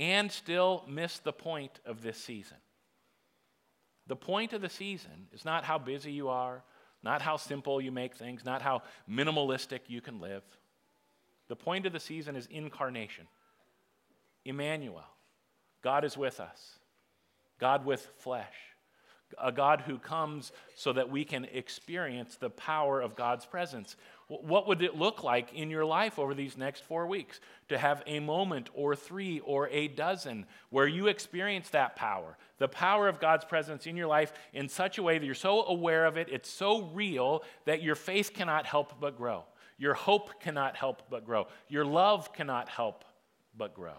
and 0.00 0.32
still 0.32 0.82
miss 0.88 1.18
the 1.18 1.32
point 1.32 1.78
of 1.84 2.02
this 2.02 2.16
season. 2.16 2.56
The 4.06 4.16
point 4.16 4.54
of 4.54 4.62
the 4.62 4.70
season 4.70 5.28
is 5.30 5.44
not 5.44 5.62
how 5.62 5.78
busy 5.78 6.10
you 6.10 6.30
are, 6.30 6.64
not 7.02 7.20
how 7.20 7.36
simple 7.36 7.80
you 7.80 7.92
make 7.92 8.16
things, 8.16 8.44
not 8.44 8.62
how 8.62 8.82
minimalistic 9.08 9.80
you 9.88 10.00
can 10.00 10.18
live. 10.18 10.42
The 11.48 11.56
point 11.56 11.84
of 11.84 11.92
the 11.92 12.00
season 12.00 12.34
is 12.34 12.46
incarnation. 12.46 13.28
Emmanuel, 14.46 15.04
God 15.82 16.04
is 16.04 16.16
with 16.16 16.40
us, 16.40 16.78
God 17.58 17.84
with 17.84 18.08
flesh 18.16 18.54
a 19.38 19.52
God 19.52 19.82
who 19.82 19.98
comes 19.98 20.52
so 20.74 20.92
that 20.92 21.10
we 21.10 21.24
can 21.24 21.46
experience 21.52 22.36
the 22.36 22.50
power 22.50 23.00
of 23.00 23.16
God's 23.16 23.46
presence. 23.46 23.96
What 24.30 24.68
would 24.68 24.80
it 24.80 24.94
look 24.94 25.24
like 25.24 25.52
in 25.54 25.70
your 25.70 25.84
life 25.84 26.16
over 26.16 26.34
these 26.34 26.56
next 26.56 26.84
four 26.84 27.08
weeks 27.08 27.40
to 27.68 27.76
have 27.76 28.00
a 28.06 28.20
moment 28.20 28.70
or 28.74 28.94
three 28.94 29.40
or 29.40 29.68
a 29.70 29.88
dozen 29.88 30.46
where 30.68 30.86
you 30.86 31.08
experience 31.08 31.70
that 31.70 31.96
power, 31.96 32.38
the 32.58 32.68
power 32.68 33.08
of 33.08 33.18
God's 33.18 33.44
presence 33.44 33.88
in 33.88 33.96
your 33.96 34.06
life 34.06 34.32
in 34.52 34.68
such 34.68 34.98
a 34.98 35.02
way 35.02 35.18
that 35.18 35.26
you're 35.26 35.34
so 35.34 35.64
aware 35.64 36.06
of 36.06 36.16
it, 36.16 36.28
it's 36.30 36.48
so 36.48 36.82
real 36.94 37.42
that 37.64 37.82
your 37.82 37.96
faith 37.96 38.32
cannot 38.32 38.66
help 38.66 39.00
but 39.00 39.16
grow, 39.16 39.42
your 39.78 39.94
hope 39.94 40.40
cannot 40.40 40.76
help 40.76 41.10
but 41.10 41.26
grow, 41.26 41.48
your 41.68 41.84
love 41.84 42.32
cannot 42.32 42.68
help 42.68 43.04
but 43.58 43.74
grow. 43.74 43.98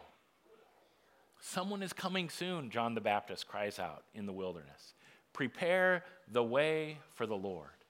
Someone 1.41 1.83
is 1.83 1.91
coming 1.91 2.29
soon, 2.29 2.69
John 2.69 2.95
the 2.95 3.01
Baptist 3.01 3.49
cries 3.49 3.79
out 3.79 4.05
in 4.15 4.25
the 4.25 4.33
wilderness. 4.33 4.93
Prepare 5.33 6.05
the 6.31 6.43
way 6.43 6.99
for 7.15 7.25
the 7.25 7.35
Lord. 7.35 7.80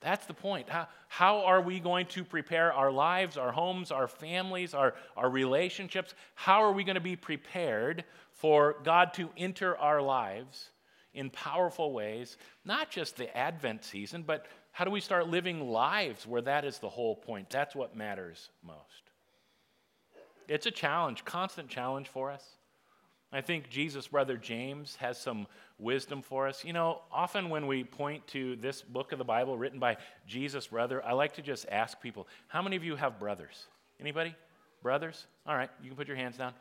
That's 0.00 0.24
the 0.26 0.34
point. 0.34 0.68
How, 0.68 0.88
how 1.08 1.44
are 1.44 1.60
we 1.60 1.78
going 1.78 2.06
to 2.06 2.24
prepare 2.24 2.72
our 2.72 2.90
lives, 2.90 3.36
our 3.36 3.52
homes, 3.52 3.90
our 3.90 4.08
families, 4.08 4.72
our, 4.72 4.94
our 5.16 5.28
relationships? 5.28 6.14
How 6.34 6.62
are 6.62 6.72
we 6.72 6.84
going 6.84 6.94
to 6.94 7.00
be 7.00 7.16
prepared 7.16 8.04
for 8.32 8.76
God 8.82 9.12
to 9.14 9.28
enter 9.36 9.76
our 9.76 10.00
lives 10.00 10.70
in 11.12 11.28
powerful 11.28 11.92
ways? 11.92 12.38
Not 12.64 12.90
just 12.90 13.16
the 13.16 13.36
Advent 13.36 13.84
season, 13.84 14.22
but 14.22 14.46
how 14.72 14.86
do 14.86 14.90
we 14.90 15.00
start 15.00 15.28
living 15.28 15.70
lives 15.70 16.26
where 16.26 16.42
that 16.42 16.64
is 16.64 16.78
the 16.78 16.88
whole 16.88 17.16
point? 17.16 17.50
That's 17.50 17.74
what 17.74 17.94
matters 17.94 18.48
most. 18.66 18.78
It's 20.48 20.66
a 20.66 20.70
challenge, 20.70 21.24
constant 21.26 21.68
challenge 21.68 22.08
for 22.08 22.30
us. 22.30 22.44
I 23.32 23.40
think 23.40 23.70
Jesus' 23.70 24.08
brother 24.08 24.36
James 24.36 24.96
has 24.96 25.16
some 25.16 25.46
wisdom 25.78 26.20
for 26.20 26.48
us. 26.48 26.64
You 26.64 26.72
know, 26.72 27.02
often 27.12 27.48
when 27.48 27.68
we 27.68 27.84
point 27.84 28.26
to 28.28 28.56
this 28.56 28.82
book 28.82 29.12
of 29.12 29.18
the 29.18 29.24
Bible 29.24 29.56
written 29.56 29.78
by 29.78 29.98
Jesus' 30.26 30.66
brother, 30.66 31.04
I 31.04 31.12
like 31.12 31.34
to 31.34 31.42
just 31.42 31.66
ask 31.70 32.00
people, 32.00 32.26
how 32.48 32.60
many 32.60 32.74
of 32.74 32.82
you 32.82 32.96
have 32.96 33.20
brothers? 33.20 33.66
Anybody? 34.00 34.34
Brothers? 34.82 35.26
All 35.46 35.54
right, 35.54 35.70
you 35.80 35.88
can 35.88 35.96
put 35.96 36.08
your 36.08 36.16
hands 36.16 36.36
down. 36.36 36.54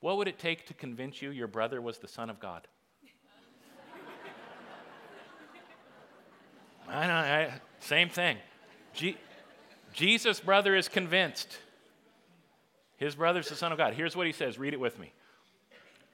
What 0.00 0.16
would 0.16 0.28
it 0.28 0.38
take 0.38 0.66
to 0.66 0.74
convince 0.74 1.20
you 1.20 1.30
your 1.30 1.46
brother 1.46 1.82
was 1.82 1.98
the 1.98 2.08
Son 2.08 2.30
of 2.30 2.40
God? 2.40 2.66
I 6.88 7.10
I, 7.10 7.52
same 7.80 8.08
thing. 8.08 8.38
Je- 8.94 9.18
Jesus' 9.92 10.40
brother 10.40 10.74
is 10.74 10.88
convinced. 10.88 11.58
His 12.96 13.14
brother's 13.14 13.48
the 13.48 13.56
Son 13.56 13.72
of 13.72 13.78
God. 13.78 13.92
Here's 13.92 14.16
what 14.16 14.26
he 14.26 14.32
says 14.32 14.58
read 14.58 14.72
it 14.72 14.80
with 14.80 14.98
me. 14.98 15.12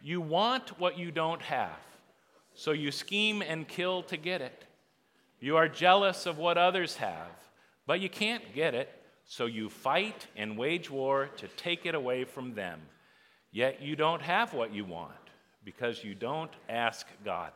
You 0.02 0.20
want 0.20 0.78
what 0.78 0.98
you 0.98 1.10
don't 1.10 1.42
have, 1.42 1.78
so 2.54 2.72
you 2.72 2.90
scheme 2.90 3.42
and 3.42 3.68
kill 3.68 4.02
to 4.04 4.16
get 4.16 4.40
it. 4.40 4.64
You 5.40 5.56
are 5.56 5.68
jealous 5.68 6.26
of 6.26 6.38
what 6.38 6.58
others 6.58 6.96
have, 6.96 7.30
but 7.86 8.00
you 8.00 8.08
can't 8.08 8.54
get 8.54 8.74
it, 8.74 8.88
So 9.32 9.46
you 9.46 9.68
fight 9.70 10.26
and 10.36 10.58
wage 10.58 10.90
war 10.90 11.28
to 11.36 11.46
take 11.46 11.86
it 11.86 11.94
away 11.94 12.24
from 12.24 12.54
them. 12.54 12.80
Yet 13.52 13.80
you 13.80 13.94
don't 13.94 14.20
have 14.22 14.54
what 14.54 14.74
you 14.74 14.84
want 14.84 15.12
because 15.64 16.02
you 16.02 16.16
don't 16.16 16.50
ask 16.68 17.06
God. 17.24 17.52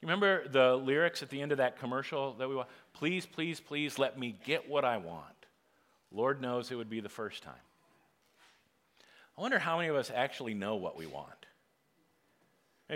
You 0.00 0.08
Remember 0.08 0.48
the 0.48 0.76
lyrics 0.76 1.22
at 1.22 1.28
the 1.28 1.42
end 1.42 1.52
of 1.52 1.58
that 1.58 1.78
commercial 1.78 2.32
that 2.38 2.48
we 2.48 2.54
want? 2.54 2.70
Please, 2.94 3.26
please, 3.26 3.60
please 3.60 3.98
let 3.98 4.18
me 4.18 4.34
get 4.46 4.66
what 4.66 4.82
I 4.82 4.96
want. 4.96 5.26
Lord 6.10 6.40
knows 6.40 6.70
it 6.70 6.76
would 6.76 6.88
be 6.88 7.00
the 7.00 7.10
first 7.10 7.42
time. 7.42 7.52
I 9.36 9.42
wonder 9.42 9.58
how 9.58 9.76
many 9.76 9.88
of 9.88 9.96
us 9.96 10.10
actually 10.14 10.54
know 10.54 10.76
what 10.76 10.96
we 10.96 11.04
want. 11.04 11.46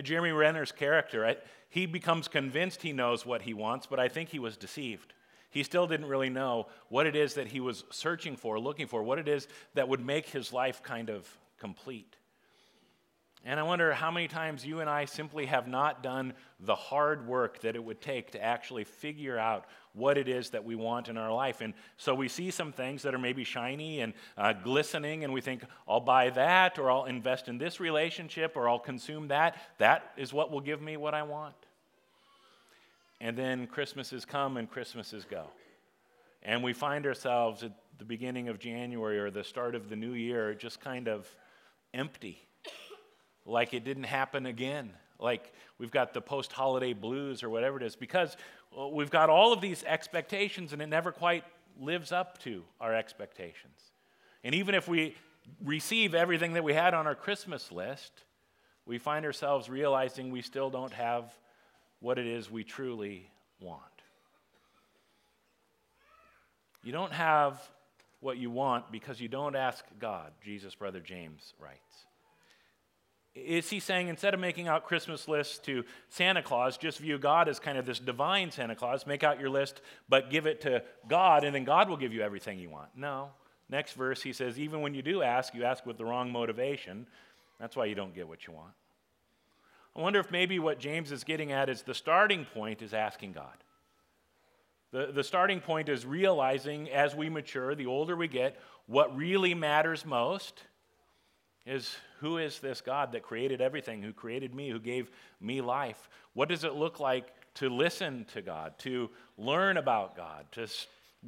Jeremy 0.02 0.32
Renner's 0.32 0.72
character, 0.72 1.26
I, 1.26 1.36
he 1.68 1.86
becomes 1.86 2.28
convinced 2.28 2.82
he 2.82 2.92
knows 2.92 3.24
what 3.24 3.42
he 3.42 3.54
wants, 3.54 3.86
but 3.86 4.00
I 4.00 4.08
think 4.08 4.28
he 4.28 4.38
was 4.38 4.56
deceived. 4.56 5.12
He 5.50 5.62
still 5.62 5.86
didn't 5.86 6.06
really 6.06 6.30
know 6.30 6.66
what 6.88 7.06
it 7.06 7.14
is 7.14 7.34
that 7.34 7.48
he 7.48 7.60
was 7.60 7.84
searching 7.90 8.36
for, 8.36 8.58
looking 8.58 8.86
for, 8.86 9.02
what 9.02 9.18
it 9.18 9.28
is 9.28 9.46
that 9.74 9.88
would 9.88 10.04
make 10.04 10.28
his 10.28 10.52
life 10.52 10.82
kind 10.82 11.10
of 11.10 11.28
complete. 11.58 12.16
And 13.46 13.60
I 13.60 13.62
wonder 13.62 13.92
how 13.92 14.10
many 14.10 14.26
times 14.26 14.64
you 14.64 14.80
and 14.80 14.88
I 14.88 15.04
simply 15.04 15.44
have 15.46 15.68
not 15.68 16.02
done 16.02 16.32
the 16.60 16.74
hard 16.74 17.26
work 17.26 17.60
that 17.60 17.76
it 17.76 17.84
would 17.84 18.00
take 18.00 18.30
to 18.30 18.42
actually 18.42 18.84
figure 18.84 19.38
out 19.38 19.66
what 19.92 20.16
it 20.16 20.28
is 20.28 20.48
that 20.50 20.64
we 20.64 20.74
want 20.74 21.08
in 21.08 21.18
our 21.18 21.30
life. 21.30 21.60
And 21.60 21.74
so 21.98 22.14
we 22.14 22.26
see 22.26 22.50
some 22.50 22.72
things 22.72 23.02
that 23.02 23.14
are 23.14 23.18
maybe 23.18 23.44
shiny 23.44 24.00
and 24.00 24.14
uh, 24.38 24.54
glistening, 24.54 25.24
and 25.24 25.32
we 25.32 25.42
think, 25.42 25.62
I'll 25.86 26.00
buy 26.00 26.30
that, 26.30 26.78
or 26.78 26.90
I'll 26.90 27.04
invest 27.04 27.48
in 27.48 27.58
this 27.58 27.80
relationship, 27.80 28.56
or 28.56 28.66
I'll 28.66 28.78
consume 28.78 29.28
that. 29.28 29.56
That 29.76 30.12
is 30.16 30.32
what 30.32 30.50
will 30.50 30.62
give 30.62 30.80
me 30.80 30.96
what 30.96 31.12
I 31.12 31.22
want. 31.22 31.54
And 33.20 33.36
then 33.36 33.66
Christmases 33.66 34.24
come 34.24 34.56
and 34.56 34.70
Christmases 34.70 35.26
go. 35.26 35.44
And 36.42 36.62
we 36.62 36.72
find 36.72 37.06
ourselves 37.06 37.62
at 37.62 37.72
the 37.98 38.04
beginning 38.06 38.48
of 38.48 38.58
January 38.58 39.18
or 39.18 39.30
the 39.30 39.44
start 39.44 39.74
of 39.74 39.90
the 39.90 39.96
new 39.96 40.14
year 40.14 40.54
just 40.54 40.80
kind 40.80 41.08
of 41.08 41.28
empty 41.92 42.40
like 43.46 43.74
it 43.74 43.84
didn't 43.84 44.04
happen 44.04 44.46
again, 44.46 44.90
like 45.18 45.52
we've 45.78 45.90
got 45.90 46.14
the 46.14 46.20
post 46.20 46.52
holiday 46.52 46.92
blues 46.92 47.42
or 47.42 47.50
whatever 47.50 47.76
it 47.76 47.82
is, 47.82 47.96
because 47.96 48.36
uh, 48.78 48.88
we've 48.88 49.10
got 49.10 49.30
all 49.30 49.52
of 49.52 49.60
these 49.60 49.84
expectations 49.84 50.72
and 50.72 50.80
it 50.80 50.88
never 50.88 51.12
quite 51.12 51.44
lives 51.80 52.12
up 52.12 52.38
to 52.38 52.62
our 52.80 52.94
expectations. 52.94 53.78
And 54.42 54.54
even 54.54 54.74
if 54.74 54.88
we 54.88 55.16
receive 55.62 56.14
everything 56.14 56.54
that 56.54 56.64
we 56.64 56.72
had 56.72 56.94
on 56.94 57.06
our 57.06 57.14
Christmas 57.14 57.70
list, 57.70 58.12
we 58.86 58.98
find 58.98 59.24
ourselves 59.24 59.68
realizing 59.68 60.30
we 60.30 60.42
still 60.42 60.70
don't 60.70 60.92
have 60.92 61.32
what 62.00 62.18
it 62.18 62.26
is 62.26 62.50
we 62.50 62.64
truly 62.64 63.30
want. 63.60 63.80
You 66.82 66.92
don't 66.92 67.12
have 67.12 67.60
what 68.20 68.36
you 68.36 68.50
want 68.50 68.92
because 68.92 69.20
you 69.20 69.28
don't 69.28 69.56
ask 69.56 69.84
God, 69.98 70.32
Jesus' 70.42 70.74
brother 70.74 71.00
James 71.00 71.54
writes. 71.58 72.06
Is 73.34 73.68
he 73.68 73.80
saying 73.80 74.08
instead 74.08 74.32
of 74.32 74.38
making 74.38 74.68
out 74.68 74.84
Christmas 74.84 75.26
lists 75.26 75.58
to 75.60 75.84
Santa 76.08 76.42
Claus, 76.42 76.76
just 76.76 76.98
view 76.98 77.18
God 77.18 77.48
as 77.48 77.58
kind 77.58 77.76
of 77.76 77.84
this 77.84 77.98
divine 77.98 78.52
Santa 78.52 78.76
Claus, 78.76 79.06
make 79.06 79.24
out 79.24 79.40
your 79.40 79.50
list, 79.50 79.80
but 80.08 80.30
give 80.30 80.46
it 80.46 80.60
to 80.60 80.82
God, 81.08 81.42
and 81.42 81.52
then 81.54 81.64
God 81.64 81.88
will 81.88 81.96
give 81.96 82.12
you 82.12 82.22
everything 82.22 82.60
you 82.60 82.70
want? 82.70 82.90
No. 82.96 83.30
Next 83.68 83.94
verse, 83.94 84.22
he 84.22 84.32
says, 84.32 84.58
even 84.58 84.82
when 84.82 84.94
you 84.94 85.02
do 85.02 85.22
ask, 85.22 85.52
you 85.54 85.64
ask 85.64 85.84
with 85.84 85.98
the 85.98 86.04
wrong 86.04 86.30
motivation. 86.30 87.06
That's 87.58 87.74
why 87.74 87.86
you 87.86 87.96
don't 87.96 88.14
get 88.14 88.28
what 88.28 88.46
you 88.46 88.52
want. 88.52 88.72
I 89.96 90.00
wonder 90.00 90.20
if 90.20 90.30
maybe 90.30 90.58
what 90.58 90.78
James 90.78 91.10
is 91.10 91.24
getting 91.24 91.50
at 91.50 91.68
is 91.68 91.82
the 91.82 91.94
starting 91.94 92.44
point 92.44 92.82
is 92.82 92.94
asking 92.94 93.32
God. 93.32 93.64
The, 94.92 95.10
the 95.12 95.24
starting 95.24 95.60
point 95.60 95.88
is 95.88 96.06
realizing 96.06 96.88
as 96.90 97.16
we 97.16 97.28
mature, 97.28 97.74
the 97.74 97.86
older 97.86 98.14
we 98.14 98.28
get, 98.28 98.60
what 98.86 99.16
really 99.16 99.54
matters 99.54 100.04
most 100.04 100.62
is 101.66 101.96
who 102.20 102.38
is 102.38 102.58
this 102.58 102.80
God 102.80 103.12
that 103.12 103.22
created 103.22 103.60
everything, 103.60 104.02
who 104.02 104.12
created 104.12 104.54
me, 104.54 104.70
who 104.70 104.78
gave 104.78 105.10
me 105.40 105.60
life? 105.60 106.08
What 106.32 106.48
does 106.48 106.64
it 106.64 106.74
look 106.74 107.00
like 107.00 107.28
to 107.54 107.68
listen 107.68 108.26
to 108.34 108.42
God, 108.42 108.78
to 108.80 109.10
learn 109.38 109.76
about 109.76 110.16
God, 110.16 110.46
to 110.52 110.66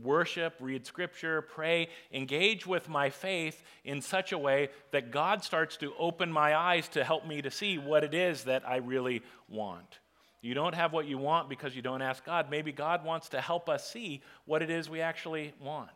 worship, 0.02 0.54
read 0.60 0.86
scripture, 0.86 1.42
pray, 1.42 1.88
engage 2.12 2.66
with 2.66 2.88
my 2.88 3.10
faith 3.10 3.62
in 3.84 4.00
such 4.00 4.32
a 4.32 4.38
way 4.38 4.68
that 4.90 5.10
God 5.10 5.42
starts 5.42 5.76
to 5.78 5.92
open 5.98 6.30
my 6.30 6.54
eyes 6.54 6.88
to 6.88 7.04
help 7.04 7.26
me 7.26 7.42
to 7.42 7.50
see 7.50 7.78
what 7.78 8.04
it 8.04 8.14
is 8.14 8.44
that 8.44 8.68
I 8.68 8.76
really 8.76 9.22
want? 9.48 9.98
You 10.42 10.54
don't 10.54 10.74
have 10.74 10.92
what 10.92 11.06
you 11.06 11.18
want 11.18 11.48
because 11.48 11.74
you 11.74 11.82
don't 11.82 12.02
ask 12.02 12.24
God. 12.24 12.50
Maybe 12.50 12.70
God 12.72 13.04
wants 13.04 13.30
to 13.30 13.40
help 13.40 13.68
us 13.68 13.88
see 13.90 14.22
what 14.44 14.62
it 14.62 14.70
is 14.70 14.88
we 14.88 15.00
actually 15.00 15.52
want. 15.60 15.90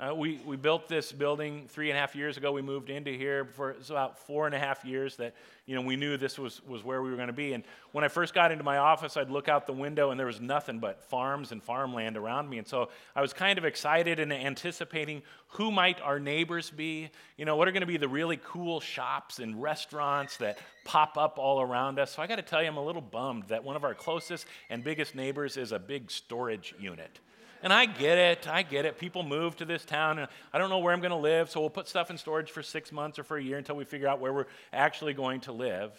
Uh, 0.00 0.14
we, 0.14 0.40
we 0.46 0.56
built 0.56 0.88
this 0.88 1.12
building 1.12 1.66
three 1.68 1.90
and 1.90 1.98
a 1.98 2.00
half 2.00 2.16
years 2.16 2.38
ago. 2.38 2.52
We 2.52 2.62
moved 2.62 2.88
into 2.88 3.10
here 3.10 3.44
for 3.44 3.76
about 3.90 4.18
four 4.18 4.46
and 4.46 4.54
a 4.54 4.58
half 4.58 4.82
years 4.82 5.16
that 5.16 5.34
you 5.66 5.74
know, 5.74 5.82
we 5.82 5.94
knew 5.94 6.16
this 6.16 6.38
was, 6.38 6.64
was 6.66 6.82
where 6.82 7.02
we 7.02 7.10
were 7.10 7.16
going 7.16 7.28
to 7.28 7.34
be. 7.34 7.52
And 7.52 7.64
when 7.92 8.02
I 8.02 8.08
first 8.08 8.32
got 8.32 8.50
into 8.50 8.64
my 8.64 8.78
office, 8.78 9.18
I'd 9.18 9.28
look 9.28 9.46
out 9.46 9.66
the 9.66 9.74
window 9.74 10.10
and 10.10 10.18
there 10.18 10.26
was 10.26 10.40
nothing 10.40 10.78
but 10.78 11.04
farms 11.04 11.52
and 11.52 11.62
farmland 11.62 12.16
around 12.16 12.48
me. 12.48 12.56
And 12.56 12.66
so 12.66 12.88
I 13.14 13.20
was 13.20 13.34
kind 13.34 13.58
of 13.58 13.66
excited 13.66 14.20
and 14.20 14.32
anticipating 14.32 15.22
who 15.48 15.70
might 15.70 16.00
our 16.00 16.18
neighbors 16.18 16.70
be. 16.70 17.10
You 17.36 17.44
know, 17.44 17.56
what 17.56 17.68
are 17.68 17.72
going 17.72 17.82
to 17.82 17.86
be 17.86 17.98
the 17.98 18.08
really 18.08 18.40
cool 18.42 18.80
shops 18.80 19.38
and 19.38 19.60
restaurants 19.60 20.38
that 20.38 20.58
pop 20.86 21.18
up 21.18 21.38
all 21.38 21.60
around 21.60 21.98
us. 21.98 22.12
So 22.12 22.22
I 22.22 22.26
got 22.26 22.36
to 22.36 22.42
tell 22.42 22.62
you, 22.62 22.68
I'm 22.68 22.78
a 22.78 22.84
little 22.84 23.02
bummed 23.02 23.48
that 23.48 23.62
one 23.64 23.76
of 23.76 23.84
our 23.84 23.94
closest 23.94 24.46
and 24.70 24.82
biggest 24.82 25.14
neighbors 25.14 25.58
is 25.58 25.72
a 25.72 25.78
big 25.78 26.10
storage 26.10 26.74
unit. 26.80 27.20
And 27.62 27.72
I 27.72 27.86
get 27.86 28.16
it. 28.16 28.48
I 28.48 28.62
get 28.62 28.86
it. 28.86 28.98
People 28.98 29.22
move 29.22 29.56
to 29.56 29.64
this 29.64 29.84
town, 29.84 30.18
and 30.18 30.28
I 30.52 30.58
don't 30.58 30.70
know 30.70 30.78
where 30.78 30.94
I'm 30.94 31.00
going 31.00 31.10
to 31.10 31.16
live, 31.16 31.50
so 31.50 31.60
we'll 31.60 31.70
put 31.70 31.88
stuff 31.88 32.10
in 32.10 32.16
storage 32.16 32.50
for 32.50 32.62
six 32.62 32.90
months 32.90 33.18
or 33.18 33.24
for 33.24 33.36
a 33.36 33.42
year 33.42 33.58
until 33.58 33.76
we 33.76 33.84
figure 33.84 34.08
out 34.08 34.20
where 34.20 34.32
we're 34.32 34.46
actually 34.72 35.12
going 35.12 35.40
to 35.42 35.52
live. 35.52 35.92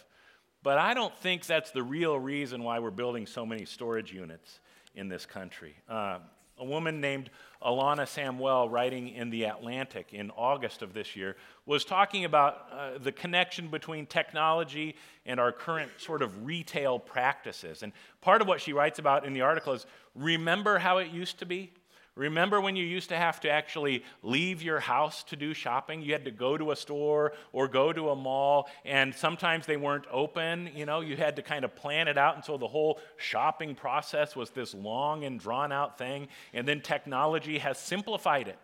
But 0.64 0.78
I 0.78 0.94
don't 0.94 1.16
think 1.20 1.46
that's 1.46 1.72
the 1.72 1.84
real 1.84 2.20
reason 2.20 2.64
why 2.64 2.80
we're 2.80 2.92
building 2.92 3.26
so 3.26 3.46
many 3.46 3.66
storage 3.66 4.12
units 4.12 4.60
in 4.96 5.08
this 5.08 5.26
country. 5.26 5.76
Uh, 5.88 6.20
a 6.62 6.66
woman 6.66 7.02
named 7.02 7.30
Alana 7.62 8.08
Samuel, 8.08 8.70
writing 8.70 9.10
in 9.10 9.30
The 9.30 9.44
Atlantic 9.44 10.14
in 10.14 10.32
August 10.32 10.82
of 10.82 10.94
this 10.94 11.16
year, 11.16 11.36
was 11.66 11.84
talking 11.84 12.24
about 12.26 12.68
uh, 12.72 12.98
the 13.00 13.12
connection 13.12 13.68
between 13.68 14.06
technology 14.06 14.96
and 15.26 15.40
our 15.40 15.52
current 15.52 15.92
sort 15.98 16.22
of 16.22 16.46
retail 16.46 17.00
practices. 17.00 17.84
And 17.84 17.92
part 18.22 18.42
of 18.42 18.48
what 18.48 18.62
she 18.62 18.74
writes 18.74 19.00
about 19.00 19.26
in 19.26 19.34
the 19.34 19.42
article 19.42 19.74
is 19.74 19.86
remember 20.16 20.78
how 20.78 21.00
it 21.00 21.12
used 21.12 21.40
to 21.40 21.46
be? 21.46 21.74
Remember 22.16 22.60
when 22.60 22.76
you 22.76 22.84
used 22.84 23.08
to 23.10 23.16
have 23.16 23.40
to 23.40 23.50
actually 23.50 24.04
leave 24.22 24.62
your 24.62 24.82
house 24.82 25.24
to 25.24 25.38
do 25.38 25.54
shopping? 25.54 26.02
You 26.02 26.12
had 26.12 26.26
to 26.26 26.32
go 26.32 26.58
to 26.58 26.72
a 26.72 26.76
store 26.76 27.32
or 27.54 27.70
go 27.70 27.94
to 27.94 28.10
a 28.10 28.16
mall, 28.16 28.70
and 28.84 29.16
sometimes 29.16 29.66
they 29.66 29.78
weren't 29.78 30.06
open. 30.12 30.70
You 30.76 30.86
know, 30.86 31.00
you 31.00 31.16
had 31.16 31.38
to 31.38 31.42
kind 31.42 31.64
of 31.64 31.74
plan 31.74 32.10
it 32.10 32.18
out, 32.18 32.36
and 32.36 32.44
so 32.44 32.58
the 32.58 32.68
whole 32.68 33.00
shopping 33.16 33.76
process 33.76 34.36
was 34.36 34.50
this 34.50 34.74
long 34.74 35.24
and 35.24 35.40
drawn 35.40 35.72
out 35.72 35.98
thing. 35.98 36.28
And 36.54 36.68
then 36.68 36.82
technology 36.82 37.60
has 37.60 37.80
simplified 37.80 38.50
it. 38.50 38.60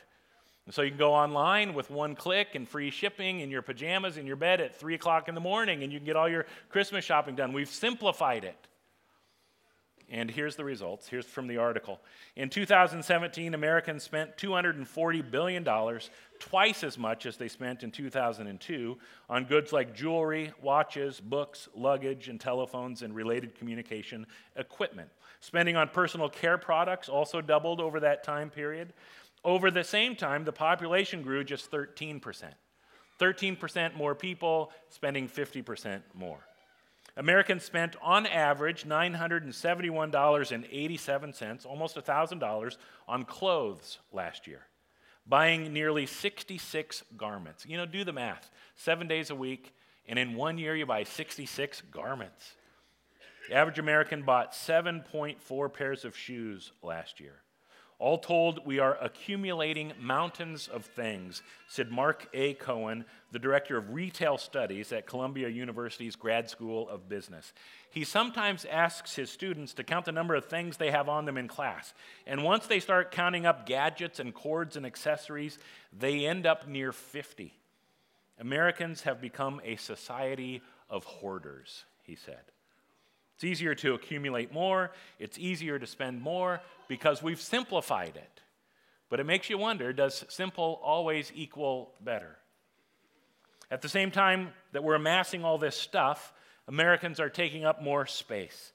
And 0.65 0.73
so 0.73 0.81
you 0.81 0.89
can 0.89 0.99
go 0.99 1.13
online 1.13 1.73
with 1.73 1.89
one 1.89 2.15
click 2.15 2.53
and 2.53 2.67
free 2.67 2.91
shipping 2.91 3.39
in 3.39 3.49
your 3.49 3.62
pajamas 3.62 4.17
in 4.17 4.27
your 4.27 4.36
bed 4.36 4.60
at 4.60 4.75
3 4.75 4.95
o'clock 4.95 5.29
in 5.29 5.36
the 5.36 5.39
morning, 5.39 5.83
and 5.83 5.93
you 5.93 5.99
can 5.99 6.05
get 6.05 6.17
all 6.17 6.27
your 6.27 6.45
Christmas 6.67 7.05
shopping 7.05 7.36
done. 7.36 7.53
We've 7.53 7.69
simplified 7.69 8.43
it. 8.43 8.66
And 10.10 10.32
here's 10.32 10.56
the 10.56 10.63
results. 10.63 11.10
Here's 11.10 11.26
from 11.26 11.48
the 11.48 11.58
article. 11.58 12.00
In 12.38 12.50
2017, 12.50 13.54
Americans 13.54 14.04
spent 14.04 14.38
$240 14.38 15.32
billion, 15.32 15.67
twice 16.39 16.84
as 16.86 16.98
much 16.98 17.26
as 17.26 17.36
they 17.36 17.50
spent 17.50 17.84
in 17.84 17.91
2002, 17.91 18.98
on 19.30 19.43
goods 19.43 19.74
like 19.74 19.93
jewelry, 19.93 20.54
watches, 20.62 21.20
books, 21.20 21.67
luggage, 21.76 22.30
and 22.30 22.39
telephones 22.39 23.02
and 23.02 23.13
related 23.13 23.56
communication 23.56 24.26
equipment. 24.56 25.10
Spending 25.41 25.76
on 25.76 25.89
personal 25.89 26.30
care 26.30 26.58
products 26.58 27.10
also 27.10 27.41
doubled 27.41 27.82
over 27.82 28.00
that 28.00 28.24
time 28.24 28.50
period. 28.50 28.93
Over 29.43 29.70
the 29.70 29.84
same 29.84 30.15
time, 30.15 30.46
the 30.46 30.54
population 30.54 31.22
grew 31.22 31.43
just 31.43 31.70
13%. 31.70 32.22
13% 33.20 33.96
more 33.96 34.15
people 34.15 34.72
spending 34.89 35.28
50% 35.28 36.02
more. 36.13 36.46
Americans 37.17 37.63
spent 37.63 37.95
on 38.01 38.25
average 38.27 38.86
$971.87, 38.86 41.65
almost 41.65 41.95
$1,000, 41.95 42.77
on 43.08 43.25
clothes 43.25 43.97
last 44.13 44.45
year, 44.45 44.67
buying 45.25 45.73
nearly 45.73 46.06
66 46.06 47.03
garments. 47.17 47.65
You 47.67 47.77
know, 47.77 47.88
do 47.88 48.03
the 48.03 48.13
math 48.13 48.51
seven 48.75 49.08
days 49.08 49.32
a 49.32 49.36
week, 49.36 49.73
and 50.08 50.19
in 50.19 50.36
one 50.36 50.60
year 50.60 50.75
you 50.75 50.86
buy 50.86 51.03
66 51.03 51.82
garments. 51.91 52.51
The 53.49 53.56
average 53.56 53.80
American 53.80 54.21
bought 54.21 54.53
7.4 54.53 55.73
pairs 55.73 56.06
of 56.06 56.15
shoes 56.15 56.71
last 56.84 57.19
year. 57.19 57.41
All 57.99 58.19
told, 58.19 58.63
we 58.63 58.77
are 58.77 58.95
accumulating 59.01 59.91
mountains 59.99 60.67
of 60.67 60.86
things, 60.86 61.41
said 61.67 61.89
Mark 61.89 62.29
A. 62.31 62.53
Cohen, 62.53 63.05
the 63.31 63.39
director 63.39 63.75
of 63.75 63.89
retail 63.89 64.38
studies 64.38 64.91
at 64.91 65.07
Columbia 65.07 65.49
University's 65.49 66.15
Grad 66.15 66.47
School 66.47 66.88
of 66.89 67.10
Business. 67.10 67.53
He 67.89 68.03
sometimes 68.03 68.65
asks 68.65 69.15
his 69.15 69.31
students 69.31 69.73
to 69.73 69.83
count 69.83 70.05
the 70.05 70.12
number 70.12 70.36
of 70.36 70.45
things 70.45 70.77
they 70.77 70.91
have 70.91 71.10
on 71.10 71.25
them 71.25 71.38
in 71.38 71.47
class. 71.47 71.95
And 72.27 72.43
once 72.43 72.67
they 72.67 72.79
start 72.79 73.12
counting 73.12 73.47
up 73.47 73.65
gadgets 73.65 74.19
and 74.19 74.31
cords 74.31 74.75
and 74.75 74.86
accessories, 74.86 75.57
they 75.91 76.27
end 76.27 76.45
up 76.45 76.67
near 76.67 76.91
50. 76.91 77.51
Americans 78.39 79.01
have 79.01 79.19
become 79.19 79.60
a 79.63 79.75
society 79.75 80.62
of 80.88 81.03
hoarders, 81.03 81.86
he 82.03 82.15
said. 82.15 82.43
It's 83.38 83.43
easier 83.43 83.76
to 83.76 83.93
accumulate 83.93 84.52
more, 84.52 84.89
it's 85.19 85.38
easier 85.38 85.78
to 85.78 85.86
spend 85.86 86.23
more 86.23 86.60
because 86.88 87.21
we've 87.21 87.39
simplified 87.39 88.15
it. 88.15 88.41
But 89.12 89.19
it 89.19 89.28
makes 89.28 89.47
you 89.47 89.60
wonder 89.60 89.93
does 89.93 90.26
simple 90.28 90.82
always 90.84 91.32
equal 91.36 91.93
better? 92.02 92.39
At 93.69 93.84
the 93.84 93.89
same 93.89 94.10
time 94.10 94.54
that 94.71 94.84
we're 94.84 94.95
amassing 94.95 95.45
all 95.45 95.60
this 95.60 95.76
stuff, 95.76 96.34
Americans 96.67 97.19
are 97.19 97.30
taking 97.30 97.63
up 97.63 97.80
more 97.80 98.08
space. 98.08 98.71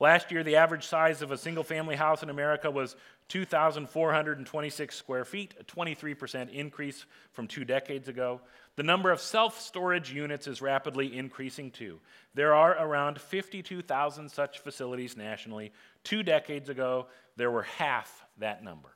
Last 0.00 0.32
year, 0.32 0.42
the 0.42 0.56
average 0.56 0.86
size 0.86 1.20
of 1.20 1.30
a 1.30 1.36
single 1.36 1.62
family 1.62 1.94
house 1.94 2.22
in 2.22 2.30
America 2.30 2.70
was 2.70 2.96
2,426 3.28 4.96
square 4.96 5.26
feet, 5.26 5.54
a 5.60 5.64
23% 5.64 6.50
increase 6.50 7.04
from 7.32 7.46
two 7.46 7.66
decades 7.66 8.08
ago. 8.08 8.40
The 8.76 8.82
number 8.82 9.10
of 9.10 9.20
self 9.20 9.60
storage 9.60 10.10
units 10.10 10.46
is 10.46 10.62
rapidly 10.62 11.16
increasing 11.16 11.70
too. 11.70 12.00
There 12.34 12.54
are 12.54 12.72
around 12.72 13.20
52,000 13.20 14.30
such 14.30 14.60
facilities 14.60 15.18
nationally. 15.18 15.70
Two 16.02 16.22
decades 16.22 16.70
ago, 16.70 17.08
there 17.36 17.50
were 17.50 17.62
half 17.62 18.24
that 18.38 18.64
number. 18.64 18.88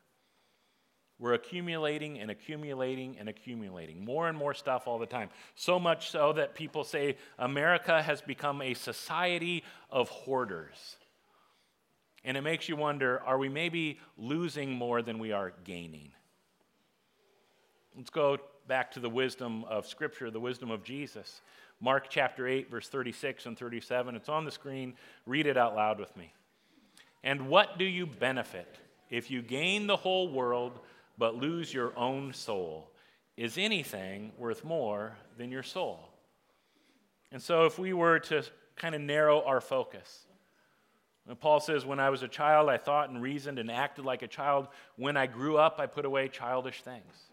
We're 1.19 1.35
accumulating 1.35 2.19
and 2.19 2.31
accumulating 2.31 3.17
and 3.19 3.29
accumulating 3.29 4.05
more 4.05 4.29
and 4.29 4.37
more 4.37 4.53
stuff 4.53 4.87
all 4.87 4.99
the 4.99 5.07
time. 5.07 5.31
So 5.55 5.79
much 5.79 6.11
so 6.11 6.33
that 6.33 6.55
people 6.55 6.83
say 6.83 7.17
America 7.39 8.03
has 8.03 8.21
become 8.21 8.61
a 8.61 8.75
society 8.75 9.63
of 9.91 10.09
hoarders. 10.09 10.97
And 12.25 12.37
it 12.37 12.41
makes 12.41 12.69
you 12.69 12.77
wonder 12.77 13.21
are 13.21 13.39
we 13.39 13.49
maybe 13.49 14.01
losing 14.19 14.73
more 14.73 15.03
than 15.03 15.19
we 15.19 15.31
are 15.31 15.53
gaining? 15.65 16.11
Let's 17.97 18.11
go 18.11 18.39
back 18.67 18.91
to 18.93 19.01
the 19.01 19.11
wisdom 19.11 19.65
of 19.65 19.87
Scripture, 19.87 20.31
the 20.31 20.41
wisdom 20.41 20.71
of 20.71 20.83
Jesus. 20.83 21.43
Mark 21.81 22.07
chapter 22.09 22.49
8, 22.49 22.71
verse 22.71 22.89
36 22.89 23.47
and 23.47 23.59
37. 23.59 24.17
It's 24.17 24.29
on 24.29 24.45
the 24.45 24.51
screen. 24.51 24.95
Read 25.27 25.47
it 25.47 25.57
out 25.57 25.77
loud 25.77 26.01
with 26.01 26.17
me. 26.17 26.33
And 27.23 27.49
what 27.49 27.79
do 27.79 27.85
you 27.85 28.07
benefit 28.07 28.79
if 29.11 29.31
you 29.31 29.43
gain 29.43 29.87
the 29.87 29.97
whole 29.97 30.29
world 30.29 30.81
but 31.19 31.37
lose 31.37 31.73
your 31.73 31.97
own 31.99 32.33
soul? 32.33 32.91
Is 33.37 33.59
anything 33.59 34.33
worth 34.39 34.65
more 34.65 35.17
than 35.37 35.51
your 35.51 35.63
soul? 35.63 36.01
And 37.33 37.43
so, 37.43 37.65
if 37.67 37.79
we 37.79 37.93
were 37.93 38.21
to 38.21 38.45
kind 38.77 38.95
of 38.95 39.01
narrow 39.01 39.43
our 39.43 39.61
focus, 39.61 40.27
Paul 41.41 41.61
says, 41.61 41.85
When 41.85 41.99
I 41.99 42.11
was 42.11 42.23
a 42.23 42.29
child, 42.29 42.69
I 42.69 42.77
thought 42.77 43.09
and 43.09 43.21
reasoned 43.21 43.59
and 43.59 43.71
acted 43.71 44.05
like 44.05 44.23
a 44.23 44.29
child. 44.29 44.69
When 44.97 45.17
I 45.17 45.27
grew 45.27 45.57
up, 45.57 45.81
I 45.81 45.87
put 45.87 46.05
away 46.05 46.29
childish 46.29 46.83
things. 46.83 47.31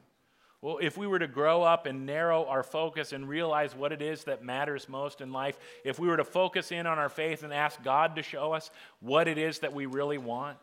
Well, 0.62 0.78
if 0.80 0.96
we 0.96 1.08
were 1.08 1.20
to 1.20 1.28
grow 1.28 1.64
up 1.64 1.88
and 1.88 2.06
narrow 2.06 2.46
our 2.46 2.62
focus 2.62 3.14
and 3.14 3.28
realize 3.28 3.76
what 3.76 3.92
it 3.92 4.02
is 4.02 4.26
that 4.26 4.44
matters 4.44 4.88
most 4.88 5.20
in 5.20 5.32
life, 5.32 5.58
if 5.84 5.98
we 5.98 6.08
were 6.08 6.18
to 6.18 6.24
focus 6.24 6.72
in 6.72 6.86
on 6.86 7.00
our 7.00 7.10
faith 7.10 7.42
and 7.42 7.52
ask 7.52 7.82
God 7.84 8.16
to 8.16 8.24
show 8.24 8.54
us 8.54 8.70
what 9.00 9.28
it 9.28 9.40
is 9.40 9.60
that 9.60 9.74
we 9.74 9.88
really 9.88 10.20
want, 10.20 10.60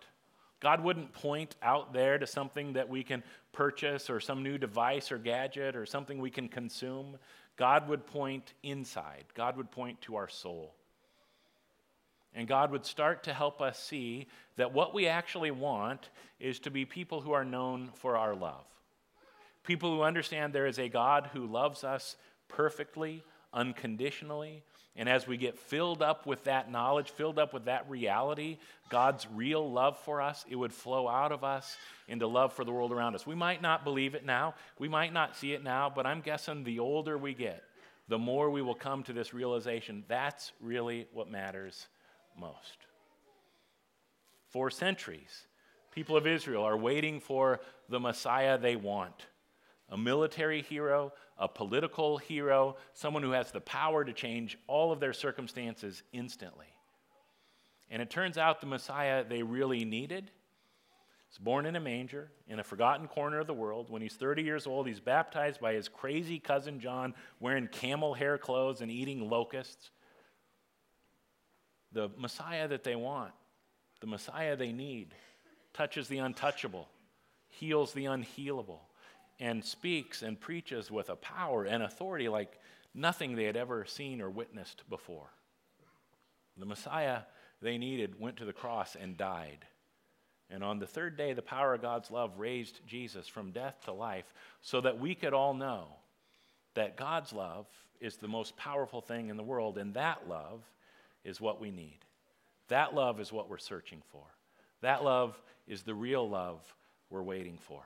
God 0.60 0.82
wouldn't 0.82 1.12
point 1.12 1.54
out 1.62 1.92
there 1.92 2.18
to 2.18 2.26
something 2.26 2.72
that 2.72 2.88
we 2.88 3.02
can 3.02 3.22
purchase 3.52 4.10
or 4.10 4.20
some 4.20 4.42
new 4.42 4.58
device 4.58 5.12
or 5.12 5.18
gadget 5.18 5.76
or 5.76 5.86
something 5.86 6.18
we 6.18 6.30
can 6.30 6.48
consume. 6.48 7.16
God 7.56 7.88
would 7.88 8.06
point 8.06 8.54
inside, 8.62 9.24
God 9.34 9.56
would 9.56 9.70
point 9.70 10.00
to 10.02 10.16
our 10.16 10.28
soul. 10.28 10.74
And 12.34 12.46
God 12.46 12.70
would 12.70 12.84
start 12.84 13.24
to 13.24 13.32
help 13.32 13.60
us 13.60 13.82
see 13.82 14.26
that 14.56 14.72
what 14.72 14.94
we 14.94 15.06
actually 15.08 15.50
want 15.50 16.10
is 16.38 16.60
to 16.60 16.70
be 16.70 16.84
people 16.84 17.20
who 17.20 17.32
are 17.32 17.44
known 17.44 17.90
for 17.94 18.16
our 18.16 18.34
love. 18.34 18.64
People 19.64 19.94
who 19.94 20.02
understand 20.02 20.52
there 20.52 20.66
is 20.66 20.78
a 20.78 20.88
God 20.88 21.30
who 21.32 21.46
loves 21.46 21.84
us 21.84 22.16
perfectly, 22.46 23.24
unconditionally. 23.52 24.62
And 24.98 25.08
as 25.08 25.28
we 25.28 25.36
get 25.36 25.56
filled 25.56 26.02
up 26.02 26.26
with 26.26 26.42
that 26.44 26.72
knowledge, 26.72 27.10
filled 27.10 27.38
up 27.38 27.54
with 27.54 27.66
that 27.66 27.88
reality, 27.88 28.58
God's 28.90 29.28
real 29.32 29.70
love 29.70 29.96
for 29.96 30.20
us, 30.20 30.44
it 30.50 30.56
would 30.56 30.72
flow 30.72 31.06
out 31.06 31.30
of 31.30 31.44
us 31.44 31.76
into 32.08 32.26
love 32.26 32.52
for 32.52 32.64
the 32.64 32.72
world 32.72 32.90
around 32.90 33.14
us. 33.14 33.24
We 33.24 33.36
might 33.36 33.62
not 33.62 33.84
believe 33.84 34.16
it 34.16 34.26
now, 34.26 34.56
we 34.76 34.88
might 34.88 35.12
not 35.12 35.36
see 35.36 35.52
it 35.52 35.62
now, 35.62 35.88
but 35.88 36.04
I'm 36.04 36.20
guessing 36.20 36.64
the 36.64 36.80
older 36.80 37.16
we 37.16 37.32
get, 37.32 37.62
the 38.08 38.18
more 38.18 38.50
we 38.50 38.60
will 38.60 38.74
come 38.74 39.04
to 39.04 39.12
this 39.12 39.32
realization 39.32 40.02
that's 40.08 40.52
really 40.60 41.06
what 41.12 41.30
matters 41.30 41.86
most. 42.36 42.78
For 44.48 44.68
centuries, 44.68 45.46
people 45.92 46.16
of 46.16 46.26
Israel 46.26 46.64
are 46.64 46.76
waiting 46.76 47.20
for 47.20 47.60
the 47.88 48.00
Messiah 48.00 48.58
they 48.58 48.74
want 48.74 49.26
a 49.88 49.96
military 49.96 50.62
hero, 50.62 51.12
a 51.38 51.48
political 51.48 52.18
hero, 52.18 52.76
someone 52.94 53.22
who 53.22 53.30
has 53.30 53.50
the 53.50 53.60
power 53.60 54.04
to 54.04 54.12
change 54.12 54.58
all 54.66 54.92
of 54.92 55.00
their 55.00 55.12
circumstances 55.12 56.02
instantly. 56.12 56.66
And 57.90 58.02
it 58.02 58.10
turns 58.10 58.36
out 58.36 58.60
the 58.60 58.66
Messiah 58.66 59.24
they 59.26 59.42
really 59.42 59.84
needed 59.84 60.30
is 61.30 61.38
born 61.38 61.66
in 61.66 61.76
a 61.76 61.80
manger 61.80 62.30
in 62.48 62.58
a 62.58 62.64
forgotten 62.64 63.06
corner 63.06 63.38
of 63.38 63.46
the 63.46 63.54
world. 63.54 63.90
When 63.90 64.02
he's 64.02 64.14
30 64.14 64.42
years 64.42 64.66
old, 64.66 64.86
he's 64.86 65.00
baptized 65.00 65.60
by 65.60 65.74
his 65.74 65.88
crazy 65.88 66.38
cousin 66.38 66.80
John, 66.80 67.14
wearing 67.40 67.68
camel 67.68 68.14
hair 68.14 68.38
clothes 68.38 68.80
and 68.80 68.90
eating 68.90 69.28
locusts 69.28 69.90
the 71.92 72.10
Messiah 72.16 72.68
that 72.68 72.84
they 72.84 72.96
want, 72.96 73.32
the 74.00 74.06
Messiah 74.06 74.56
they 74.56 74.72
need, 74.72 75.14
touches 75.72 76.08
the 76.08 76.18
untouchable, 76.18 76.88
heals 77.48 77.92
the 77.92 78.04
unhealable, 78.04 78.80
and 79.40 79.64
speaks 79.64 80.22
and 80.22 80.40
preaches 80.40 80.90
with 80.90 81.10
a 81.10 81.16
power 81.16 81.64
and 81.64 81.82
authority 81.82 82.28
like 82.28 82.58
nothing 82.94 83.34
they 83.34 83.44
had 83.44 83.56
ever 83.56 83.84
seen 83.84 84.20
or 84.20 84.30
witnessed 84.30 84.82
before. 84.88 85.30
The 86.56 86.66
Messiah 86.66 87.20
they 87.60 87.78
needed 87.78 88.20
went 88.20 88.36
to 88.38 88.44
the 88.44 88.52
cross 88.52 88.96
and 88.96 89.16
died. 89.16 89.66
And 90.50 90.64
on 90.64 90.78
the 90.78 90.86
third 90.86 91.16
day, 91.16 91.32
the 91.34 91.42
power 91.42 91.74
of 91.74 91.82
God's 91.82 92.10
love 92.10 92.38
raised 92.38 92.80
Jesus 92.86 93.28
from 93.28 93.50
death 93.50 93.76
to 93.84 93.92
life 93.92 94.32
so 94.62 94.80
that 94.80 94.98
we 94.98 95.14
could 95.14 95.34
all 95.34 95.54
know 95.54 95.88
that 96.74 96.96
God's 96.96 97.32
love 97.32 97.66
is 98.00 98.16
the 98.16 98.28
most 98.28 98.56
powerful 98.56 99.00
thing 99.00 99.28
in 99.28 99.36
the 99.36 99.42
world, 99.42 99.76
and 99.76 99.94
that 99.94 100.28
love 100.28 100.62
is 101.24 101.40
what 101.40 101.60
we 101.60 101.70
need. 101.70 101.98
That 102.68 102.94
love 102.94 103.20
is 103.20 103.32
what 103.32 103.50
we're 103.50 103.58
searching 103.58 104.02
for. 104.10 104.22
That 104.80 105.02
love 105.02 105.40
is 105.66 105.82
the 105.82 105.94
real 105.94 106.28
love 106.28 106.60
we're 107.10 107.22
waiting 107.22 107.58
for. 107.58 107.82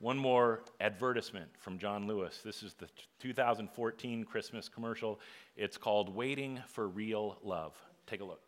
One 0.00 0.16
more 0.16 0.62
advertisement 0.80 1.48
from 1.58 1.76
John 1.76 2.06
Lewis. 2.06 2.40
This 2.44 2.62
is 2.62 2.74
the 2.74 2.86
2014 3.18 4.22
Christmas 4.22 4.68
commercial. 4.68 5.18
It's 5.56 5.76
called 5.76 6.14
Waiting 6.14 6.62
for 6.68 6.86
Real 6.86 7.38
Love. 7.42 7.74
Take 8.06 8.20
a 8.20 8.24
look. 8.24 8.42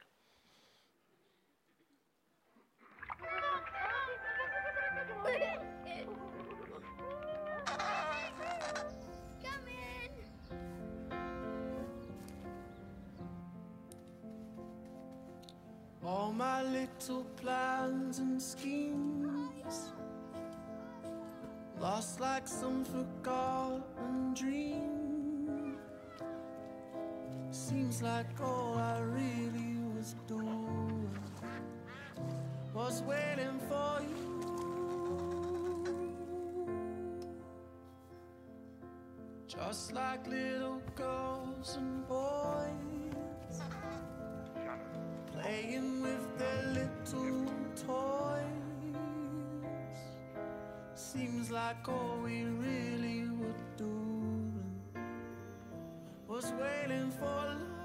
All 16.04 16.32
my 16.32 16.62
little 16.62 17.24
plans 17.36 18.20
and 18.20 18.40
schemes 18.40 19.90
Lost 21.81 22.21
like 22.21 22.47
some 22.47 22.85
forgotten 22.85 24.35
dream 24.35 25.79
Seems 27.51 28.03
like 28.03 28.38
all 28.40 28.77
I 28.77 28.99
really 29.01 29.79
was 29.97 30.14
doing 30.27 31.11
Was 32.75 33.03
waiting 33.03 33.59
for 33.69 34.03
you 34.03 34.31
Just 39.49 39.93
like 39.93 40.27
little 40.27 40.83
girls 40.95 41.77
and 41.77 42.07
boys 42.07 42.90
playing 45.33 46.03
with 46.03 46.38
their 46.38 46.62
little 46.75 47.47
toys. 47.87 48.60
Seems 51.12 51.51
like 51.51 51.88
all 51.88 52.20
we 52.23 52.44
really 52.44 53.29
were 53.31 53.64
doing 53.77 54.62
was 56.29 56.53
waiting 56.53 57.11
for 57.11 57.25
love. 57.27 57.80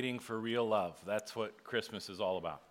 Waiting 0.00 0.18
for 0.18 0.40
real 0.40 0.66
love. 0.66 0.98
That's 1.04 1.36
what 1.36 1.62
Christmas 1.62 2.08
is 2.08 2.22
all 2.22 2.38
about. 2.38 2.62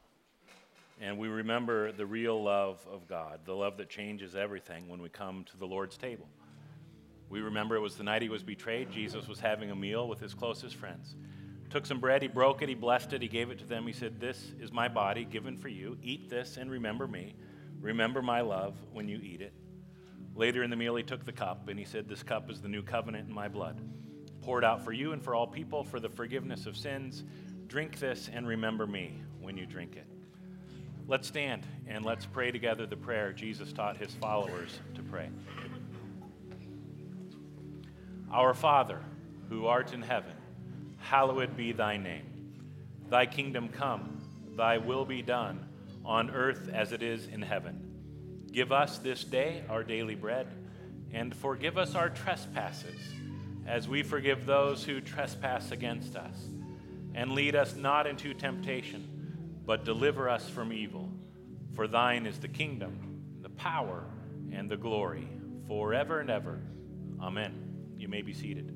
And 1.00 1.20
we 1.20 1.28
remember 1.28 1.92
the 1.92 2.04
real 2.04 2.42
love 2.42 2.84
of 2.92 3.08
God, 3.08 3.42
the 3.46 3.54
love 3.54 3.78
that 3.78 3.88
changes 3.88 4.36
everything 4.36 4.88
when 4.88 5.00
we 5.00 5.10
come 5.10 5.44
to 5.52 5.58
the 5.58 5.68
Lord's 5.68 5.96
table. 5.96 6.28
We 7.30 7.42
remember 7.42 7.76
it 7.76 7.82
was 7.82 7.98
the 7.98 8.04
night 8.04 8.24
he 8.24 8.30
was 8.30 8.42
betrayed. 8.42 8.90
Jesus 8.90 9.28
was 9.28 9.40
having 9.40 9.70
a 9.70 9.76
meal 9.76 10.08
with 10.08 10.20
his 10.20 10.34
closest 10.34 10.76
friends. 10.76 11.16
Took 11.70 11.86
some 11.86 12.00
bread, 12.00 12.24
he 12.24 12.28
broke 12.28 12.64
it, 12.64 12.70
he 12.70 12.74
blessed 12.74 13.14
it, 13.14 13.22
he 13.22 13.28
gave 13.28 13.52
it 13.52 13.60
to 13.60 13.66
them. 13.66 13.86
He 13.86 13.94
said, 13.94 14.20
This 14.20 14.54
is 14.60 14.72
my 14.72 14.88
body 14.88 15.24
given 15.24 15.56
for 15.56 15.70
you. 15.70 16.00
Eat 16.02 16.32
this 16.32 16.58
and 16.58 16.72
remember 16.72 17.08
me. 17.08 17.36
Remember 17.80 18.24
my 18.24 18.42
love 18.42 18.74
when 18.92 19.08
you 19.08 19.20
eat 19.22 19.42
it. 19.42 19.54
Later 20.34 20.64
in 20.64 20.72
the 20.72 20.76
meal, 20.76 20.96
he 20.96 21.04
took 21.04 21.26
the 21.26 21.32
cup 21.32 21.68
and 21.68 21.78
he 21.78 21.86
said, 21.86 22.10
This 22.10 22.24
cup 22.24 22.50
is 22.50 22.60
the 22.60 22.70
new 22.70 22.82
covenant 22.82 23.30
in 23.30 23.36
my 23.36 23.48
blood, 23.48 23.80
poured 24.42 24.64
out 24.64 24.84
for 24.84 24.92
you 24.92 25.14
and 25.14 25.22
for 25.22 25.36
all 25.36 25.48
people 25.48 25.84
for 25.84 26.00
the 26.00 26.10
forgiveness 26.10 26.66
of 26.66 26.76
sins. 26.78 27.24
Drink 27.68 28.00
this 28.00 28.30
and 28.34 28.48
remember 28.48 28.88
me 28.88 29.22
when 29.42 29.58
you 29.58 29.66
drink 29.66 29.96
it. 29.96 30.08
Let's 31.08 31.28
stand 31.28 31.66
and 31.88 32.06
let's 32.06 32.26
pray 32.26 32.52
together 32.52 32.86
the 32.86 32.96
prayer 32.96 33.34
Jesus 33.34 33.74
taught 33.74 33.98
his 33.98 34.14
followers 34.16 34.80
to 34.96 35.02
pray. 35.02 35.30
Our 38.32 38.54
Father, 38.54 39.02
who 39.50 39.66
art 39.66 39.94
in 39.94 40.04
heaven, 40.04 40.34
hallowed 40.98 41.58
be 41.58 41.72
thy 41.72 41.98
name. 41.98 42.26
Thy 43.10 43.26
kingdom 43.26 43.70
come, 43.70 44.22
thy 44.56 44.78
will 44.78 45.04
be 45.04 45.24
done, 45.24 45.68
on 46.06 46.30
earth 46.30 46.70
as 46.72 46.92
it 46.92 47.02
is 47.02 47.26
in 47.26 47.42
heaven. 47.42 48.46
Give 48.52 48.72
us 48.72 49.00
this 49.00 49.24
day 49.24 49.64
our 49.68 49.84
daily 49.84 50.16
bread, 50.16 50.48
and 51.12 51.36
forgive 51.36 51.78
us 51.78 51.96
our 51.96 52.10
trespasses, 52.10 53.00
as 53.70 53.88
we 53.88 54.02
forgive 54.02 54.48
those 54.48 54.84
who 54.84 55.00
trespass 55.00 55.72
against 55.72 56.16
us. 56.16 56.50
And 57.14 57.34
lead 57.34 57.56
us 57.56 57.76
not 57.76 58.08
into 58.08 58.34
temptation, 58.34 59.08
but 59.64 59.86
deliver 59.86 60.28
us 60.28 60.50
from 60.50 60.74
evil. 60.74 61.10
For 61.76 61.88
thine 61.88 62.26
is 62.26 62.40
the 62.40 62.48
kingdom, 62.48 63.22
the 63.44 63.50
power, 63.50 64.06
and 64.52 64.70
the 64.70 64.78
glory, 64.78 65.28
forever 65.68 66.20
and 66.20 66.32
ever. 66.32 66.60
Amen. 67.22 67.94
You 67.96 68.08
may 68.08 68.24
be 68.24 68.34
seated. 68.34 68.76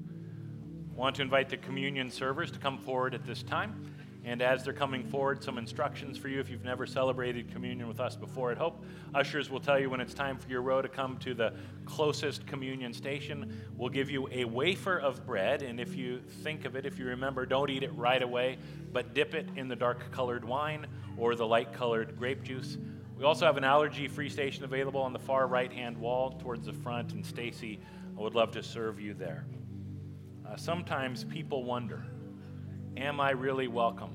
I 0.91 0.95
want 0.95 1.15
to 1.15 1.23
invite 1.23 1.49
the 1.49 1.57
communion 1.57 2.11
servers 2.11 2.51
to 2.51 2.59
come 2.59 2.77
forward 2.77 3.15
at 3.15 3.25
this 3.25 3.41
time. 3.41 3.92
And 4.25 4.41
as 4.41 4.63
they're 4.63 4.71
coming 4.71 5.03
forward, 5.03 5.43
some 5.43 5.57
instructions 5.57 6.17
for 6.17 6.29
you 6.29 6.39
if 6.39 6.49
you've 6.49 6.63
never 6.63 6.85
celebrated 6.85 7.51
communion 7.51 7.89
with 7.89 7.99
us 7.99 8.15
before 8.15 8.51
at 8.51 8.57
Hope. 8.57 8.85
Ushers 9.13 9.49
will 9.49 9.59
tell 9.59 9.77
you 9.77 9.89
when 9.89 9.99
it's 9.99 10.13
time 10.13 10.37
for 10.37 10.49
your 10.49 10.61
row 10.61 10.81
to 10.81 10.87
come 10.87 11.17
to 11.17 11.33
the 11.33 11.53
closest 11.85 12.47
communion 12.47 12.93
station. 12.93 13.61
We'll 13.75 13.89
give 13.89 14.09
you 14.09 14.29
a 14.31 14.45
wafer 14.45 14.97
of 14.97 15.25
bread, 15.25 15.61
and 15.61 15.77
if 15.77 15.95
you 15.95 16.21
think 16.43 16.63
of 16.63 16.77
it, 16.77 16.85
if 16.85 16.97
you 16.97 17.05
remember, 17.05 17.45
don't 17.45 17.69
eat 17.69 17.83
it 17.83 17.93
right 17.95 18.21
away, 18.23 18.59
but 18.93 19.13
dip 19.13 19.35
it 19.35 19.49
in 19.57 19.67
the 19.67 19.75
dark 19.75 20.09
colored 20.11 20.45
wine 20.45 20.87
or 21.17 21.35
the 21.35 21.45
light 21.45 21.73
colored 21.73 22.17
grape 22.17 22.43
juice. 22.43 22.77
We 23.17 23.25
also 23.25 23.45
have 23.45 23.57
an 23.57 23.63
allergy 23.63 24.07
free 24.07 24.29
station 24.29 24.63
available 24.63 25.01
on 25.01 25.11
the 25.11 25.19
far 25.19 25.47
right 25.47 25.71
hand 25.71 25.97
wall 25.97 26.31
towards 26.31 26.65
the 26.65 26.73
front, 26.73 27.11
and 27.11 27.25
Stacy 27.25 27.79
would 28.15 28.35
love 28.35 28.51
to 28.51 28.63
serve 28.63 28.99
you 28.99 29.13
there. 29.13 29.45
Uh, 30.47 30.55
sometimes 30.55 31.23
people 31.25 31.63
wonder, 31.63 32.05
am 32.97 33.19
I 33.19 33.31
really 33.31 33.67
welcome 33.67 34.11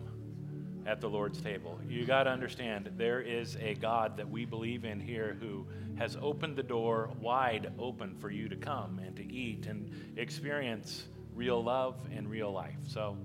at 0.87 1.01
the 1.01 1.09
Lord's 1.09 1.41
table? 1.41 1.79
You 1.89 2.07
got 2.07 2.25
to 2.25 2.31
understand, 2.31 2.91
there 2.97 3.21
is 3.21 3.57
a 3.57 3.75
God 3.75 4.17
that 4.17 4.29
we 4.29 4.45
believe 4.45 4.85
in 4.85 5.01
here 5.01 5.37
who 5.41 5.67
has 5.99 6.17
opened 6.21 6.57
the 6.57 6.63
door 6.63 7.11
wide 7.21 7.73
open 7.79 8.15
for 8.17 8.31
you 8.31 8.49
to 8.49 8.57
come 8.57 9.01
and 9.05 9.17
to 9.17 9.33
eat 9.33 9.67
and 9.67 9.91
experience 10.17 11.07
real 11.35 11.63
love 11.63 11.97
and 12.15 12.31
real 12.31 12.53
life. 12.53 12.79
So 12.87 13.17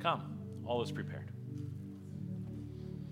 come, 0.00 0.38
all 0.64 0.82
is 0.82 0.92
prepared. 0.92 1.33